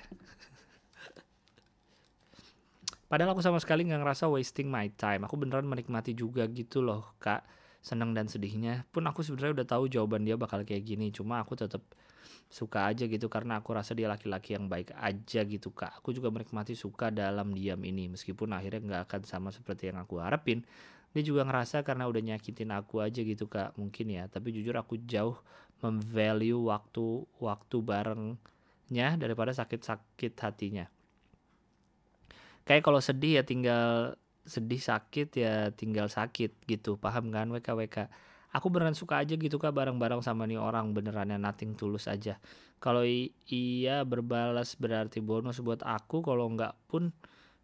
[3.10, 5.26] padahal aku sama sekali nggak ngerasa wasting my time.
[5.26, 7.42] Aku beneran menikmati juga gitu loh kak.
[7.80, 11.10] Senang dan sedihnya pun aku sebenarnya udah tahu jawaban dia bakal kayak gini.
[11.10, 11.82] Cuma aku tetap
[12.46, 15.98] suka aja gitu karena aku rasa dia laki-laki yang baik aja gitu kak.
[15.98, 18.06] Aku juga menikmati suka dalam diam ini.
[18.14, 20.62] Meskipun akhirnya nggak akan sama seperti yang aku harapin
[21.10, 24.30] dia juga ngerasa karena udah nyakitin aku aja gitu kak mungkin ya.
[24.30, 25.34] Tapi jujur aku jauh
[25.82, 30.86] memvalue waktu waktu barengnya daripada sakit-sakit hatinya.
[32.62, 34.14] Kayak kalau sedih ya tinggal
[34.46, 36.94] sedih sakit ya tinggal sakit gitu.
[36.94, 37.96] Paham kan WK WK
[38.54, 40.94] aku beneran suka aja gitu kak bareng-bareng sama nih orang.
[40.94, 42.38] Benerannya nothing tulus aja.
[42.78, 43.02] Kalau
[43.50, 46.22] iya berbalas berarti bonus buat aku.
[46.22, 47.10] Kalau enggak pun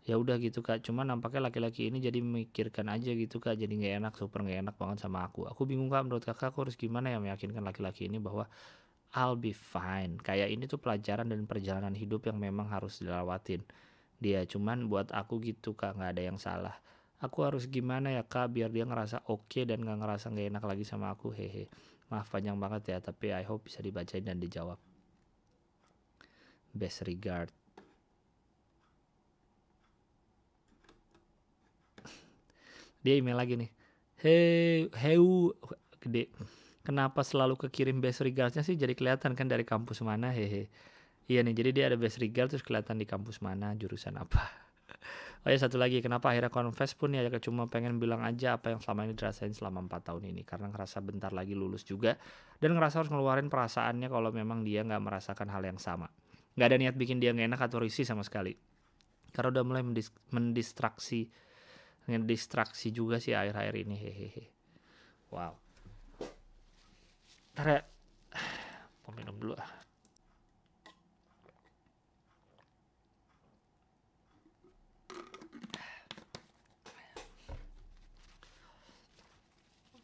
[0.07, 0.87] ya udah gitu kak.
[0.87, 3.59] Cuma nampaknya laki-laki ini jadi memikirkan aja gitu kak.
[3.59, 5.51] Jadi nggak enak super nggak enak banget sama aku.
[5.51, 8.47] Aku bingung kak menurut kakak aku harus gimana ya meyakinkan laki-laki ini bahwa
[9.19, 10.23] I'll be fine.
[10.23, 13.67] Kayak ini tuh pelajaran dan perjalanan hidup yang memang harus dilewatin
[14.23, 14.47] dia.
[14.47, 16.79] Cuman buat aku gitu kak nggak ada yang salah.
[17.19, 20.65] Aku harus gimana ya kak biar dia ngerasa oke okay dan nggak ngerasa nggak enak
[20.71, 21.35] lagi sama aku?
[21.35, 21.67] Hehe.
[22.07, 24.79] Maaf panjang banget ya tapi I hope bisa dibacain dan dijawab.
[26.71, 27.51] Best regard
[33.07, 33.71] dia email lagi nih.
[34.19, 35.55] Hey heu
[36.03, 36.35] gede.
[36.83, 40.35] Kenapa selalu kekirim best regardsnya sih jadi kelihatan kan dari kampus mana?
[40.35, 40.67] Hehe.
[41.31, 44.43] Iya nih jadi dia ada best regard terus kelihatan di kampus mana jurusan apa?
[45.47, 46.03] Oh ya satu lagi.
[46.03, 49.87] Kenapa akhirnya confess pun ya cuma pengen bilang aja apa yang selama ini dirasain selama
[49.87, 50.43] empat tahun ini?
[50.43, 52.19] Karena ngerasa bentar lagi lulus juga
[52.59, 56.11] dan ngerasa harus ngeluarin perasaannya kalau memang dia nggak merasakan hal yang sama.
[56.59, 58.59] Nggak ada niat bikin dia nggak enak atau risih sama sekali.
[59.31, 61.31] Karena udah mulai mendis mendistraksi
[62.07, 64.45] distraksi juga sih akhir-akhir ini hehehe.
[65.35, 65.59] Wow.
[67.59, 67.83] Ntar ya.
[69.03, 69.71] Mau minum dulu ah.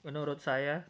[0.02, 0.82] Menurut saya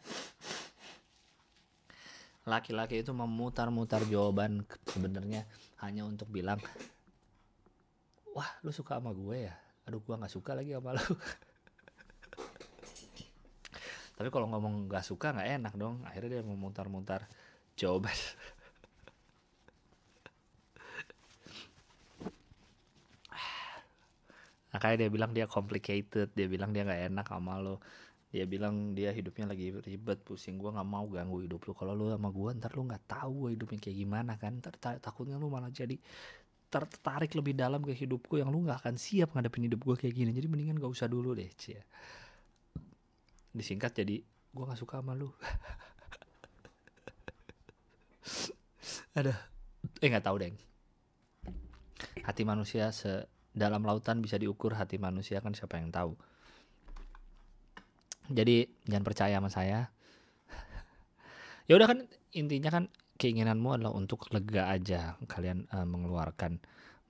[2.43, 5.47] laki-laki itu memutar-mutar jawaban sebenarnya
[5.79, 6.59] hanya untuk bilang
[8.35, 11.05] wah lu suka sama gue ya aduh gua nggak suka lagi sama lu.
[14.13, 16.05] Tapi kalau ngomong nggak suka nggak enak dong.
[16.05, 17.25] Akhirnya dia memutar-mutar
[17.75, 18.13] jawaban.
[24.73, 27.77] Makanya dia bilang dia complicated dia bilang dia nggak enak sama lo.
[28.33, 30.57] Dia bilang dia hidupnya lagi ribet pusing.
[30.57, 33.77] Gue nggak mau ganggu hidup lu kalau lu sama gue ntar lu nggak tahu hidupnya
[33.77, 34.57] kayak gimana kan.
[34.57, 35.97] Ntar takutnya lu malah jadi
[36.73, 40.33] tertarik lebih dalam ke hidupku yang lu nggak akan siap ngadepin hidup gue kayak gini.
[40.33, 41.85] Jadi mendingan gak usah dulu deh cia
[43.53, 45.29] disingkat jadi gue nggak suka sama lu.
[49.17, 49.37] Ada
[50.01, 50.57] eh nggak tahu deng.
[52.25, 56.17] Hati manusia se dalam lautan bisa diukur hati manusia kan siapa yang tahu.
[58.33, 59.79] Jadi jangan percaya sama saya.
[61.63, 62.03] Ya udah kan
[62.35, 62.91] intinya kan
[63.23, 65.15] keinginanmu adalah untuk lega aja.
[65.31, 66.59] Kalian uh, mengeluarkan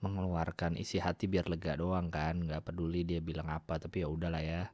[0.05, 2.37] mengeluarkan isi hati biar lega doang kan.
[2.37, 4.69] Nggak peduli dia bilang apa tapi ya udahlah ya.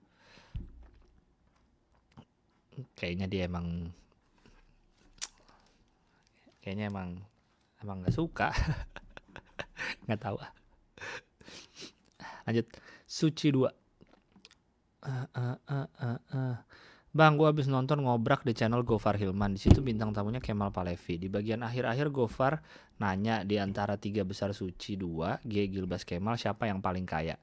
[3.00, 3.88] Kayaknya dia emang
[6.60, 7.24] kayaknya emang
[7.80, 8.52] emang nggak suka.
[10.06, 10.38] Nggak tahu.
[12.44, 12.68] Lanjut.
[13.08, 13.72] Suci dua.
[15.00, 16.56] Uh, uh, uh, uh, uh.
[17.20, 19.52] Bang, gue habis nonton ngobrak di channel Gofar Hilman.
[19.52, 21.20] Di situ bintang tamunya Kemal Palevi.
[21.20, 22.64] Di bagian akhir-akhir Gofar
[22.96, 27.36] nanya di antara tiga besar suci dua, G Gilbas Kemal siapa yang paling kaya?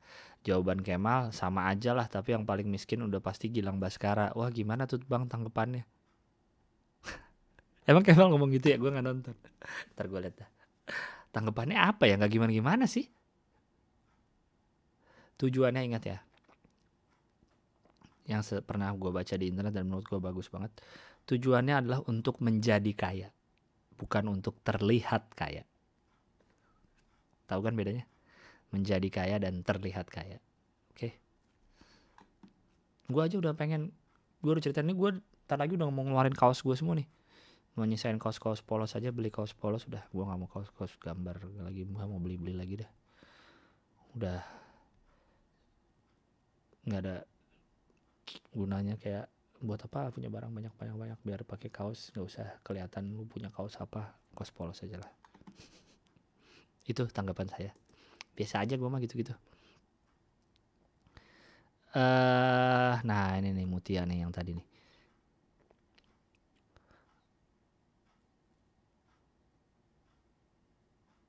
[0.48, 4.32] Jawaban Kemal sama aja lah, tapi yang paling miskin udah pasti Gilang Baskara.
[4.32, 5.84] Wah gimana tuh bang tanggapannya?
[7.92, 8.80] Emang Kemal ngomong gitu ya?
[8.80, 9.36] Gue nggak nonton.
[9.92, 10.48] Ntar gue liat dah.
[11.36, 12.16] Tanggapannya apa ya?
[12.16, 13.12] Gak gimana-gimana sih?
[15.36, 16.24] Tujuannya ingat ya,
[18.26, 20.74] yang pernah gue baca di internet dan menurut gue bagus banget
[21.30, 23.28] tujuannya adalah untuk menjadi kaya
[23.96, 25.62] bukan untuk terlihat kaya
[27.46, 28.04] tahu kan bedanya
[28.74, 30.42] menjadi kaya dan terlihat kaya
[30.90, 31.12] oke okay?
[33.06, 33.94] gue aja udah pengen
[34.42, 37.06] gue udah cerita ini gue Ntar lagi udah mau ngeluarin kaos gue semua nih.
[37.78, 40.02] Mau nyesain kaos-kaos polos aja beli kaos polos udah.
[40.10, 41.86] Gue nggak mau kaos-kaos gambar lagi.
[41.86, 42.90] Gue mau beli-beli lagi dah.
[44.18, 44.42] Udah
[46.82, 47.16] nggak ada
[48.54, 49.26] gunanya kayak
[49.62, 50.12] buat apa?
[50.12, 54.14] Punya barang banyak banyak banyak biar pakai kaos nggak usah kelihatan lu punya kaos apa
[54.36, 55.10] kaos polos aja lah.
[56.90, 57.70] Itu tanggapan saya.
[58.36, 59.32] Biasa aja gue mah gitu gitu
[61.96, 64.66] uh, nah ini nih Mutia nih yang tadi nih.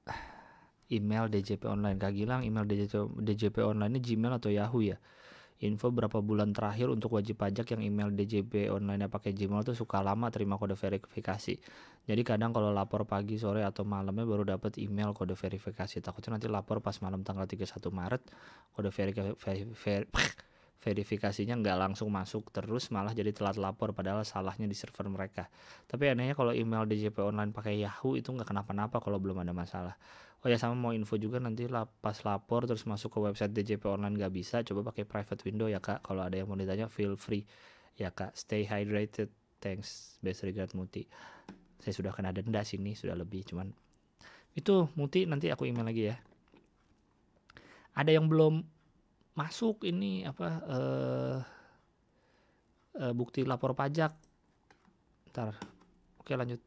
[0.95, 1.97] Email DJP online.
[1.99, 2.93] Kak Gilang email DJP,
[3.23, 4.97] DJP online ini Gmail atau Yahoo ya
[5.57, 10.05] info berapa bulan terakhir untuk wajib pajak yang email DJP online pakai Gmail tuh suka
[10.05, 11.57] lama terima kode verifikasi.
[12.07, 15.99] Jadi kadang kalau lapor pagi, sore atau malamnya baru dapat email kode verifikasi.
[15.99, 18.21] Takutnya nanti lapor pas malam tanggal 31 Maret
[18.77, 20.03] kode verifikasi ver, ver,
[20.77, 25.49] verifikasinya nggak langsung masuk terus malah jadi telat lapor padahal salahnya di server mereka.
[25.89, 29.97] Tapi anehnya kalau email DJP online pakai Yahoo itu nggak kenapa-napa kalau belum ada masalah.
[30.45, 31.65] Oh ya sama mau info juga nanti
[31.97, 35.81] pas lapor terus masuk ke website DJP online nggak bisa coba pakai private window ya
[35.81, 36.05] kak.
[36.05, 37.41] Kalau ada yang mau ditanya feel free
[37.97, 38.37] ya kak.
[38.37, 39.33] Stay hydrated.
[39.57, 40.21] Thanks.
[40.21, 41.09] Best regard Muti.
[41.81, 43.73] Saya sudah kena denda sini sudah lebih cuman
[44.53, 46.17] itu Muti nanti aku email lagi ya.
[47.97, 48.76] Ada yang belum
[49.37, 51.37] masuk ini apa uh,
[52.97, 54.17] uh, bukti lapor pajak.
[55.29, 55.53] Ntar.
[56.17, 56.57] Oke lanjut.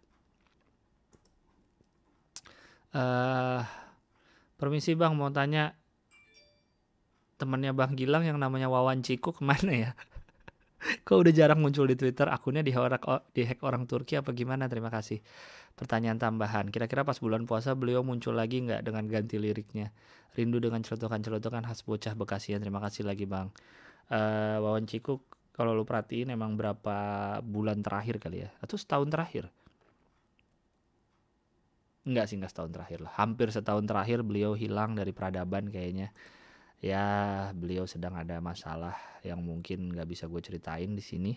[2.95, 3.63] Uh,
[4.55, 5.75] permisi bang mau tanya
[7.39, 9.91] temannya bang Gilang yang namanya Wawan Ciku ke mana ya?
[11.07, 13.05] Kok udah jarang muncul di Twitter akunnya dihack,
[13.37, 14.67] dihack orang Turki apa gimana?
[14.67, 15.21] Terima kasih.
[15.77, 19.93] Pertanyaan tambahan, kira-kira pas bulan puasa beliau muncul lagi nggak dengan ganti liriknya?
[20.37, 22.61] Rindu dengan celotokan-celotokan khas bocah Bekasian.
[22.61, 23.49] Terima kasih lagi bang.
[24.11, 25.23] Uh, Wawan Ciku
[25.55, 26.97] kalau lu perhatiin emang berapa
[27.45, 28.51] bulan terakhir kali ya?
[28.65, 29.53] Atau setahun terakhir?
[32.09, 33.13] Enggak sih, enggak setahun terakhir lah.
[33.21, 36.15] Hampir setahun terakhir beliau hilang dari peradaban kayaknya.
[36.81, 37.05] Ya,
[37.53, 41.33] beliau sedang ada masalah yang mungkin nggak bisa gue ceritain di sini.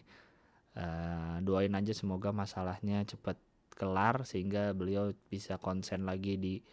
[0.73, 3.37] Uh, doain aja semoga masalahnya cepat
[3.75, 6.63] kelar sehingga beliau bisa konsen lagi di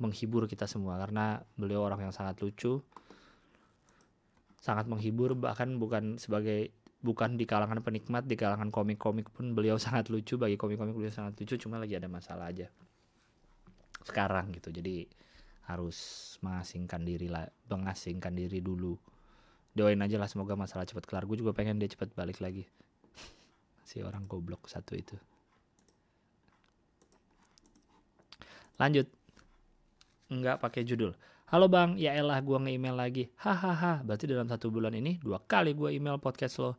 [0.00, 0.96] menghibur kita semua.
[0.96, 2.80] Karena beliau orang yang sangat lucu
[4.56, 10.08] sangat menghibur bahkan bukan sebagai bukan di kalangan penikmat di kalangan komik-komik pun beliau sangat
[10.08, 10.40] lucu.
[10.40, 12.72] Bagi komik-komik beliau sangat lucu cuma lagi ada masalah aja.
[14.02, 14.72] Sekarang gitu.
[14.72, 15.25] Jadi
[15.66, 15.98] harus
[16.46, 18.94] mengasingkan diri lah mengasingkan diri dulu.
[19.76, 21.26] Doain aja lah semoga masalah cepat kelar.
[21.28, 22.64] Gue juga pengen dia cepat balik lagi.
[23.86, 25.14] Si orang goblok satu itu.
[28.78, 29.06] Lanjut.
[30.32, 31.14] Nggak pakai judul.
[31.46, 33.30] Halo bang ya elah gue nge-email lagi.
[33.38, 36.74] Hahaha berarti dalam satu bulan ini dua kali gue email podcast lo.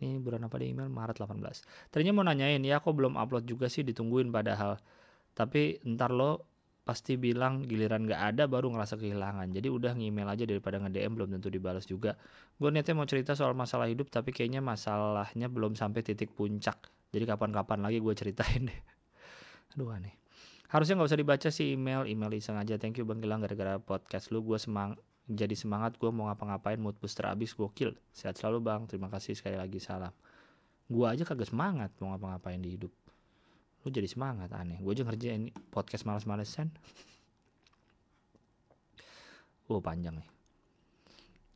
[0.00, 0.88] Ini bulan apa di email?
[0.88, 4.82] Maret 18 tadinya mau nanyain ya kok belum upload juga sih ditungguin padahal.
[5.36, 6.49] Tapi ntar lo
[6.90, 9.46] pasti bilang giliran gak ada baru ngerasa kehilangan.
[9.54, 12.18] Jadi udah ngemail aja daripada nge-DM belum tentu dibalas juga.
[12.58, 16.90] Gue niatnya mau cerita soal masalah hidup tapi kayaknya masalahnya belum sampai titik puncak.
[17.14, 18.80] Jadi kapan-kapan lagi gue ceritain deh.
[19.78, 20.18] Aduh aneh.
[20.66, 22.10] Harusnya nggak usah dibaca sih email.
[22.10, 22.74] Email iseng aja.
[22.74, 24.42] Thank you bang Gilang gara-gara podcast lu.
[24.42, 24.98] Gue semang
[25.30, 25.94] jadi semangat.
[25.94, 26.82] Gue mau ngapa-ngapain?
[26.82, 27.94] Mood booster abis gokil.
[28.10, 28.90] Sehat selalu bang.
[28.90, 29.78] Terima kasih sekali lagi.
[29.78, 30.10] Salam.
[30.90, 32.90] Gue aja kagak semangat mau ngapa-ngapain di hidup
[33.84, 36.68] lu jadi semangat aneh gue aja ngerjain podcast males-malesan
[39.72, 40.28] oh panjang nih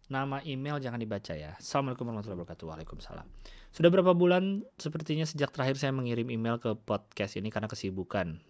[0.09, 3.27] nama email jangan dibaca ya Assalamualaikum warahmatullahi wabarakatuh Waalaikumsalam
[3.75, 8.41] sudah berapa bulan sepertinya sejak terakhir saya mengirim email ke podcast ini karena kesibukan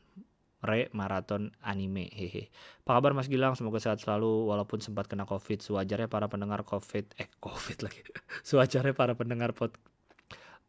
[0.64, 2.48] Re Maraton Anime hehe.
[2.88, 3.52] Apa kabar Mas Gilang?
[3.52, 5.60] Semoga sehat selalu walaupun sempat kena Covid.
[5.60, 8.00] Sewajarnya para pendengar Covid eh Covid lagi.
[8.48, 9.76] Sewajarnya para pendengar pod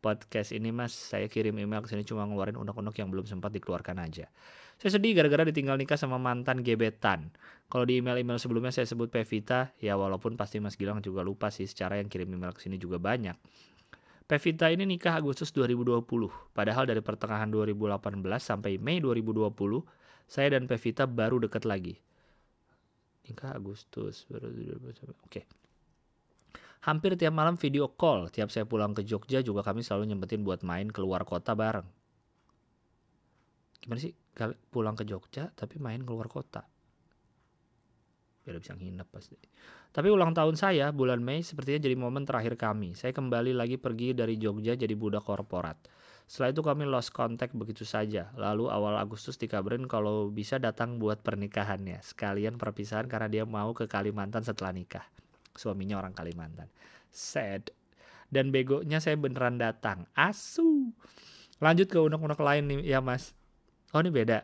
[0.05, 3.97] podcast ini mas saya kirim email ke sini cuma ngeluarin undang-undang yang belum sempat dikeluarkan
[3.97, 4.29] aja.
[4.77, 7.33] Saya sedih gara-gara ditinggal nikah sama mantan gebetan.
[7.65, 11.65] Kalau di email-email sebelumnya saya sebut Pevita, ya walaupun pasti Mas Gilang juga lupa sih
[11.65, 13.33] secara yang kirim email ke sini juga banyak.
[14.29, 16.05] Pevita ini nikah Agustus 2020,
[16.53, 19.49] padahal dari pertengahan 2018 sampai Mei 2020,
[20.29, 21.97] saya dan Pevita baru dekat lagi.
[23.25, 25.09] Nikah Agustus baru Oke.
[25.25, 25.64] Okay.
[26.85, 30.61] Hampir tiap malam video call, tiap saya pulang ke Jogja juga kami selalu nyempetin buat
[30.61, 31.89] main keluar kota bareng.
[33.81, 34.13] Gimana sih
[34.69, 36.61] pulang ke Jogja tapi main keluar kota?
[38.45, 39.33] Biar bisa nginep pasti.
[39.89, 42.93] Tapi ulang tahun saya bulan Mei sepertinya jadi momen terakhir kami.
[42.93, 45.89] Saya kembali lagi pergi dari Jogja jadi budak korporat.
[46.29, 48.29] Setelah itu kami lost contact begitu saja.
[48.37, 52.05] Lalu awal Agustus dikabarin kalau bisa datang buat pernikahannya.
[52.05, 55.09] Sekalian perpisahan karena dia mau ke Kalimantan setelah nikah
[55.55, 56.69] suaminya orang Kalimantan.
[57.09, 57.71] Sad.
[58.25, 60.09] dan begonya saya beneran datang.
[60.17, 60.91] Asu.
[61.61, 63.31] Lanjut ke unek-unek lain nih ya mas.
[63.95, 64.43] Oh ini beda.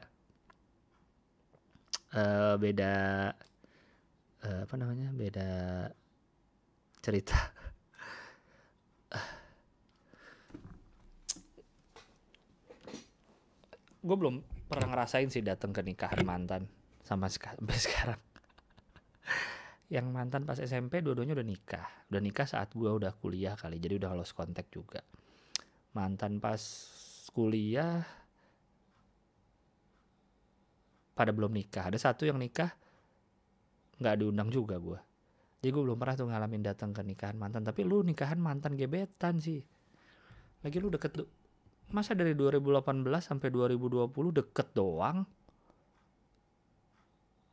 [2.15, 2.93] Uh, beda
[4.47, 5.11] uh, apa namanya?
[5.11, 5.91] Beda
[7.03, 7.35] cerita.
[14.01, 16.65] gue belum pernah ngerasain sih datang ke nikahan mantan
[17.05, 18.19] sama sampai sekarang
[19.91, 21.87] yang mantan pas SMP dua-duanya udah nikah.
[22.07, 25.03] Udah nikah saat gue udah kuliah kali jadi udah lost kontak juga.
[25.91, 26.63] Mantan pas
[27.35, 27.99] kuliah
[31.11, 31.91] pada belum nikah.
[31.91, 32.71] Ada satu yang nikah
[33.99, 35.11] nggak diundang juga gue
[35.61, 37.61] jadi gue belum pernah tuh ngalamin datang ke nikahan mantan.
[37.61, 39.61] Tapi lu nikahan mantan gebetan sih.
[40.65, 41.21] Lagi lu deket
[41.93, 42.81] masa dari 2018
[43.21, 44.09] sampai 2020
[44.41, 45.21] deket doang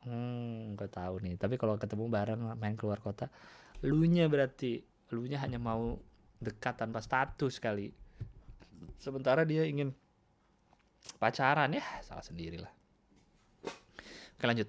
[0.06, 1.34] Hmm, gak tahu nih.
[1.34, 3.26] Tapi kalau ketemu bareng main keluar kota,
[3.82, 4.78] lu nya berarti
[5.10, 5.98] lu nya hanya mau
[6.38, 7.90] dekat tanpa status kali.
[8.98, 9.90] Sementara dia ingin
[11.18, 12.70] pacaran ya, salah sendiri lah.
[14.38, 14.68] Oke lanjut.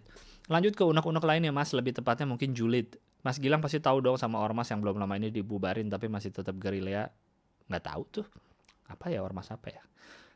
[0.50, 2.98] Lanjut ke unek-unek lain ya mas, lebih tepatnya mungkin julid.
[3.22, 6.58] Mas Gilang pasti tahu dong sama ormas yang belum lama ini dibubarin tapi masih tetap
[6.58, 7.12] gerilya.
[7.70, 8.26] Nggak tahu tuh.
[8.90, 9.84] Apa ya ormas apa ya?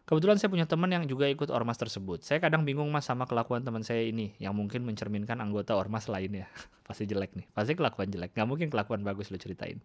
[0.03, 2.27] Kebetulan saya punya teman yang juga ikut ormas tersebut.
[2.27, 6.51] Saya kadang bingung mas sama kelakuan teman saya ini yang mungkin mencerminkan anggota ormas lainnya.
[6.87, 8.35] Pasti jelek nih, pasti kelakuan jelek.
[8.35, 9.79] Gak mungkin kelakuan bagus lo ceritain.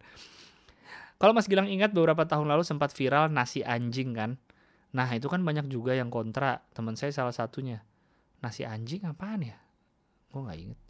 [1.22, 4.34] Kalau Mas Gilang ingat beberapa tahun lalu sempat viral nasi anjing kan?
[4.90, 6.66] Nah itu kan banyak juga yang kontra.
[6.74, 7.86] Teman saya salah satunya.
[8.42, 9.62] Nasi anjing apaan ya?
[10.34, 10.87] Gue gak inget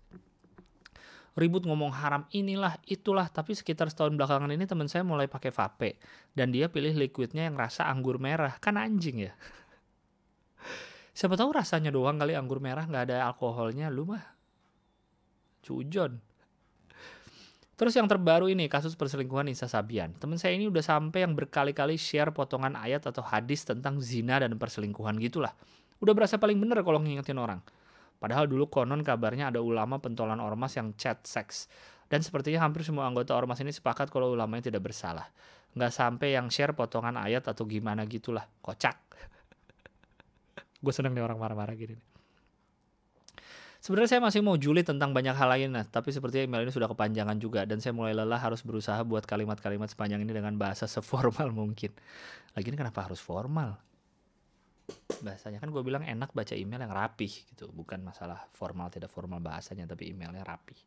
[1.38, 6.02] ribut ngomong haram inilah itulah tapi sekitar setahun belakangan ini teman saya mulai pakai vape
[6.34, 9.32] dan dia pilih liquidnya yang rasa anggur merah kan anjing ya
[11.18, 14.26] siapa tahu rasanya doang kali anggur merah nggak ada alkoholnya lu mah
[15.62, 16.18] cujon
[17.78, 20.10] Terus yang terbaru ini kasus perselingkuhan Nisa Sabian.
[20.18, 24.58] Temen saya ini udah sampai yang berkali-kali share potongan ayat atau hadis tentang zina dan
[24.58, 25.54] perselingkuhan gitulah.
[26.02, 27.62] Udah berasa paling bener kalau ngingetin orang.
[28.18, 31.70] Padahal dulu konon kabarnya ada ulama pentolan ormas yang chat seks.
[32.10, 35.30] Dan sepertinya hampir semua anggota ormas ini sepakat kalau ulamanya tidak bersalah.
[35.78, 38.48] Nggak sampai yang share potongan ayat atau gimana gitulah.
[38.58, 38.96] Kocak.
[40.84, 41.94] Gue seneng nih orang marah-marah gini.
[43.78, 46.90] Sebenarnya saya masih mau juli tentang banyak hal lain, nah, tapi sepertinya email ini sudah
[46.90, 51.54] kepanjangan juga dan saya mulai lelah harus berusaha buat kalimat-kalimat sepanjang ini dengan bahasa seformal
[51.54, 51.94] mungkin.
[52.58, 53.78] Lagi ini kenapa harus formal?
[55.20, 55.58] Bahasanya.
[55.58, 57.70] Kan gue bilang enak baca email yang rapih gitu.
[57.70, 60.78] Bukan masalah formal tidak formal bahasanya tapi emailnya rapih.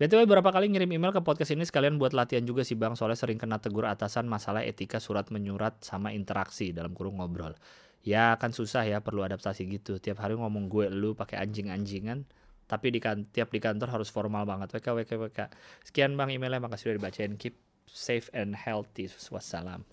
[0.00, 2.96] BTW beberapa kali ngirim email ke podcast ini sekalian buat latihan juga sih bang?
[2.98, 7.54] Soalnya sering kena tegur atasan masalah etika surat menyurat sama interaksi dalam kurung ngobrol.
[8.02, 10.02] Ya kan susah ya perlu adaptasi gitu.
[10.02, 12.26] Tiap hari ngomong gue lu pakai anjing-anjingan
[12.66, 14.74] tapi di kan tiap di kantor harus formal banget.
[14.74, 15.38] WK WK WK
[15.86, 16.58] sekian bang emailnya.
[16.58, 17.32] Makasih sudah dibacain.
[17.36, 17.54] Keep
[17.86, 19.06] safe and healthy.
[19.30, 19.84] Wassalam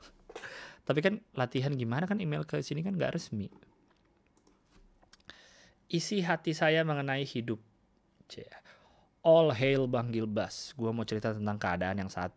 [0.89, 3.45] tapi kan latihan gimana kan email ke sini kan nggak resmi.
[5.85, 7.61] Isi hati saya mengenai hidup.
[9.21, 10.73] All hail Bang Gilbas.
[10.73, 12.33] Gue mau cerita tentang keadaan yang saat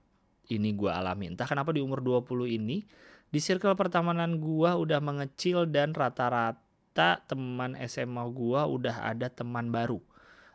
[0.53, 1.33] ini gue alami.
[1.33, 2.85] Entah kenapa di umur 20 ini,
[3.33, 9.97] di circle pertemanan gue udah mengecil dan rata-rata teman SMA gue udah ada teman baru.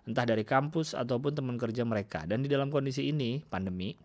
[0.06, 2.30] Entah dari kampus ataupun teman kerja mereka.
[2.30, 3.98] Dan di dalam kondisi ini, pandemi,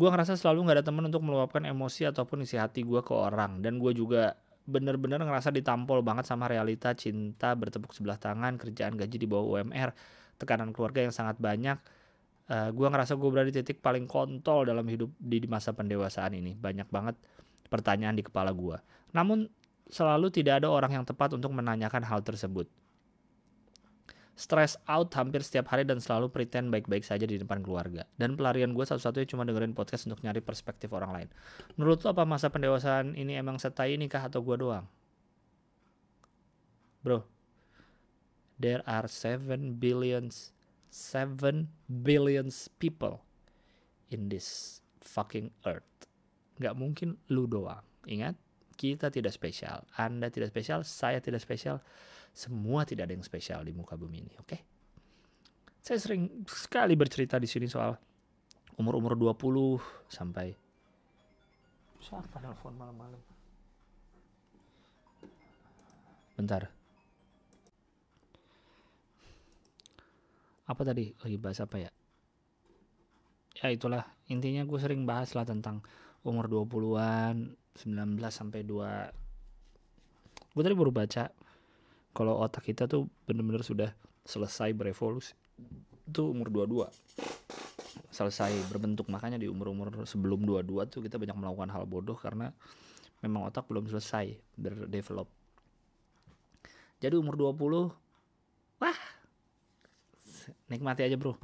[0.00, 3.60] gue ngerasa selalu nggak ada teman untuk meluapkan emosi ataupun isi hati gue ke orang.
[3.60, 4.32] Dan gue juga
[4.64, 9.92] bener-bener ngerasa ditampol banget sama realita cinta bertepuk sebelah tangan kerjaan gaji di bawah UMR
[10.40, 11.76] tekanan keluarga yang sangat banyak.
[12.48, 15.76] Uh, eh, gue ngerasa gue berada di titik paling kontol dalam hidup di, di masa
[15.76, 16.56] pendewasaan ini.
[16.56, 17.20] Banyak banget
[17.68, 18.80] pertanyaan di kepala gue
[19.14, 19.50] namun
[19.90, 22.70] selalu tidak ada orang yang tepat untuk menanyakan hal tersebut
[24.38, 28.08] stress out hampir setiap hari dan selalu pretend baik-baik saja di depan keluarga.
[28.16, 31.28] Dan pelarian gue satu-satunya cuma dengerin podcast untuk nyari perspektif orang lain.
[31.76, 34.86] Menurut lo apa masa pendewasaan ini emang setai ini kah atau gue doang?
[37.00, 37.24] Bro,
[38.60, 40.52] there are seven billions,
[40.92, 43.24] seven billions people
[44.12, 45.88] in this fucking earth.
[46.60, 47.80] Gak mungkin lu doang.
[48.04, 48.36] Ingat,
[48.80, 49.84] kita tidak spesial.
[49.96, 51.84] Anda tidak spesial, saya tidak spesial
[52.30, 54.48] semua tidak ada yang spesial di muka bumi ini, oke?
[54.48, 54.60] Okay?
[55.80, 57.96] Saya sering sekali bercerita di sini soal
[58.76, 60.52] umur-umur 20 sampai
[62.00, 63.20] siapa nelfon malam-malam?
[66.36, 66.72] Bentar.
[70.64, 71.12] Apa tadi?
[71.20, 71.90] Lagi bahas apa ya?
[73.60, 75.84] Ya itulah, intinya gue sering bahas lah tentang
[76.24, 79.20] umur 20-an, 19 sampai 2
[80.50, 81.30] Gue tadi baru baca
[82.16, 83.90] kalau otak kita tuh bener-bener sudah
[84.26, 85.34] selesai berevolusi
[86.10, 86.90] itu umur 22
[88.10, 92.50] selesai berbentuk makanya di umur-umur sebelum 22 tuh kita banyak melakukan hal bodoh karena
[93.22, 95.28] memang otak belum selesai berdevelop.
[97.00, 98.98] Jadi umur 20 wah
[100.68, 101.36] nikmati aja bro.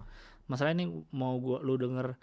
[0.50, 2.18] Masalah ini mau gua lu denger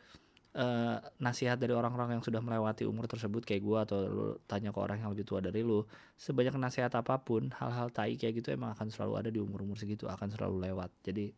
[0.54, 4.80] uh, nasihat dari orang-orang yang sudah melewati umur tersebut kayak gua atau lu tanya ke
[4.80, 5.86] orang yang lebih tua dari lu
[6.18, 10.06] sebanyak nasihat apa pun hal-hal tai kayak gitu emang akan selalu ada di umur-umur segitu
[10.06, 10.90] akan selalu lewat.
[11.06, 11.34] Jadi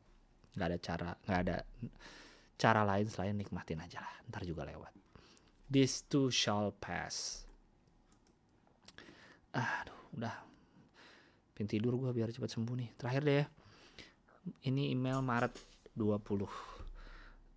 [0.56, 1.58] nggak ada cara nggak ada
[2.56, 4.92] cara lain selain nikmatin aja lah ntar juga lewat.
[5.68, 7.48] This too shall pass.
[9.56, 10.36] Aduh udah.
[11.56, 12.90] Pengen tidur gue biar cepat sembuh nih.
[13.00, 13.48] Terakhir deh ya.
[14.68, 15.58] ini email Maret
[15.98, 16.52] 20 uh,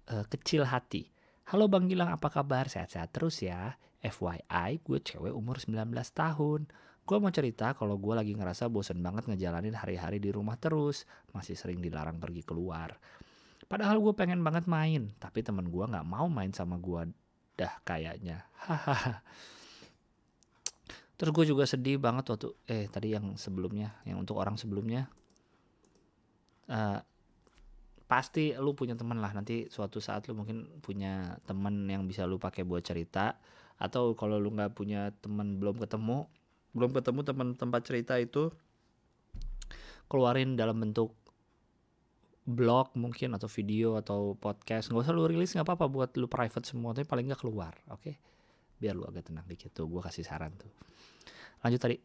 [0.09, 1.18] eh, kecil hati
[1.49, 2.69] Halo Bang Gilang apa kabar?
[2.69, 3.73] Sehat-sehat terus ya.
[4.05, 5.81] FYI gue cewek umur 19
[6.13, 6.69] tahun.
[7.09, 11.09] Gue mau cerita kalau gue lagi ngerasa bosen banget ngejalanin hari-hari di rumah terus.
[11.33, 13.01] Masih sering dilarang pergi keluar.
[13.65, 17.17] Padahal gue pengen banget main Tapi temen gue gak mau main sama gue
[17.57, 18.45] dah kayaknya.
[21.17, 25.09] Terus gue juga sedih banget waktu eh tadi yang sebelumnya, yang untuk orang sebelumnya.
[26.69, 27.01] Uh,
[28.09, 29.31] pasti lu punya teman lah.
[29.37, 33.37] Nanti suatu saat lu mungkin punya teman yang bisa lu pakai buat cerita.
[33.79, 36.27] Atau kalau lu nggak punya teman belum ketemu
[36.77, 38.53] belum ketemu teman tempat cerita itu
[40.09, 41.17] keluarin dalam bentuk
[42.49, 44.89] blog mungkin atau video atau podcast.
[44.89, 48.03] Nggak usah lu rilis nggak apa-apa buat lu private semua tapi paling nggak keluar oke?
[48.03, 48.17] Okay?
[48.79, 50.71] biar lu agak tenang dikit tuh gue kasih saran tuh
[51.65, 51.97] lanjut tadi.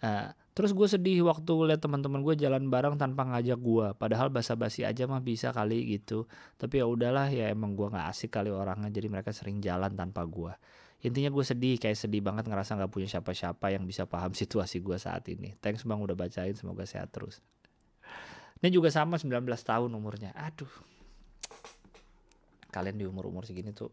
[0.00, 4.84] Uh, terus gue sedih waktu lihat teman-teman gue jalan bareng tanpa ngajak gue padahal basa-basi
[4.84, 6.28] aja mah bisa kali gitu.
[6.60, 8.92] Tapi ya udahlah ya emang gue nggak asik kali orangnya.
[8.92, 10.52] Jadi mereka sering jalan tanpa gue
[11.00, 14.96] intinya gue sedih kayak sedih banget ngerasa nggak punya siapa-siapa yang bisa paham situasi gue
[15.00, 15.56] saat ini.
[15.58, 17.40] Thanks bang udah bacain semoga sehat terus.
[18.60, 20.36] Ini juga sama 19 tahun umurnya.
[20.36, 20.68] Aduh.
[22.68, 23.88] Kalian di umur-umur segini tuh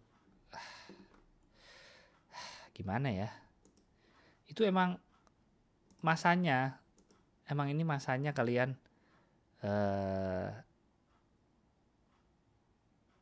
[2.75, 3.31] gimana ya?
[4.51, 4.99] Itu emang
[6.01, 6.79] masanya.
[7.47, 8.75] Emang ini masanya kalian
[9.63, 10.51] uh,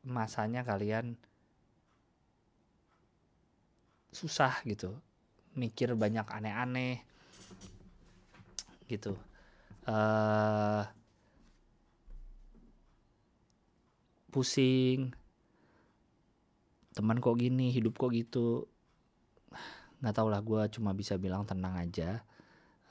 [0.02, 1.14] masanya kalian
[4.10, 4.98] susah gitu.
[5.56, 7.06] Mikir banyak aneh-aneh
[8.90, 9.16] gitu.
[9.86, 10.84] Uh,
[14.34, 15.14] pusing.
[16.98, 18.66] Teman kok gini hidup kok gitu.
[20.02, 22.26] Nggak tau lah gue cuma bisa bilang tenang aja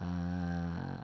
[0.02, 1.02] uh,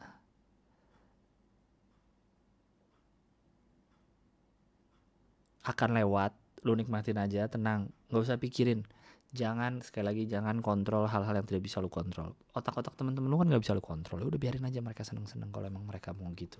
[5.66, 6.32] akan lewat
[6.66, 7.88] lu nikmatin aja tenang.
[8.10, 8.84] Nggak usah pikirin.
[9.30, 12.34] Jangan sekali lagi jangan kontrol hal-hal yang tidak bisa lu kontrol.
[12.50, 14.18] Otak-otak temen-temen lu kan nggak bisa lu kontrol.
[14.18, 16.58] Ya udah biarin aja mereka seneng-seneng kalau emang mereka mau gitu.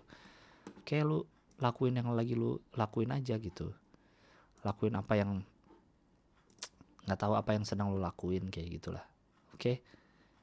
[0.86, 1.18] Kayak lu
[1.58, 3.74] lakuin yang lagi lu lakuin aja gitu.
[4.62, 5.42] Lakuin apa yang
[7.10, 9.02] nggak tahu apa yang senang lu lakuin kayak gitulah.
[9.50, 9.58] Oke?
[9.58, 9.76] okay?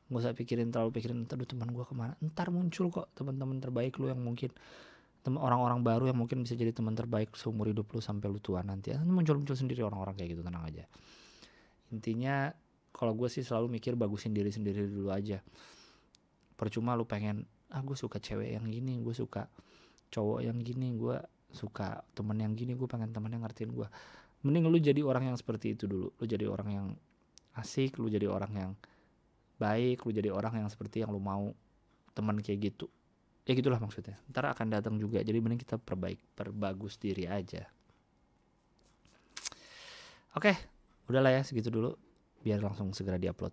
[0.08, 2.16] Nggak usah pikirin terlalu pikirin ntar teman gue ke mana?
[2.24, 4.55] Ntar muncul kok teman-teman terbaik lu yang mungkin
[5.28, 8.95] orang-orang baru yang mungkin bisa jadi teman terbaik seumur hidup lu sampai lu tua nanti.
[8.95, 10.88] Muncul-muncul sendiri orang-orang kayak gitu tenang aja.
[11.91, 12.55] Intinya
[12.95, 15.43] kalau gue sih selalu mikir bagusin diri sendiri dulu aja.
[16.55, 19.51] Percuma lu pengen ah gue suka cewek yang gini gue suka
[20.08, 21.20] cowok yang gini gue
[21.51, 23.88] suka temen yang gini gue pengen temen yang ngertiin gue
[24.47, 26.08] mending lu jadi orang yang seperti itu dulu.
[26.16, 26.88] Lu jadi orang yang
[27.60, 28.72] asik lu jadi orang yang
[29.58, 31.53] baik lu jadi orang yang seperti yang lu mau
[32.14, 32.88] teman kayak gitu.
[33.47, 34.18] Ya gitulah maksudnya.
[34.30, 37.66] Ntar akan datang juga jadi mending kita perbaik perbagus diri aja.
[40.38, 40.53] Oke
[41.10, 41.97] udahlah ya segitu dulu.
[42.41, 43.51] Biar langsung segera diupload.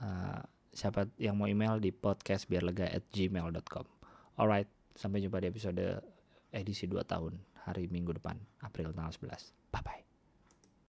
[0.00, 0.40] Uh,
[0.70, 3.86] siapa yang mau email di podcast biar lega at gmail.com
[4.38, 5.82] alright sampai jumpa di episode
[6.54, 7.34] edisi 2 tahun
[7.66, 10.09] hari minggu depan April tanggal 11 bye bye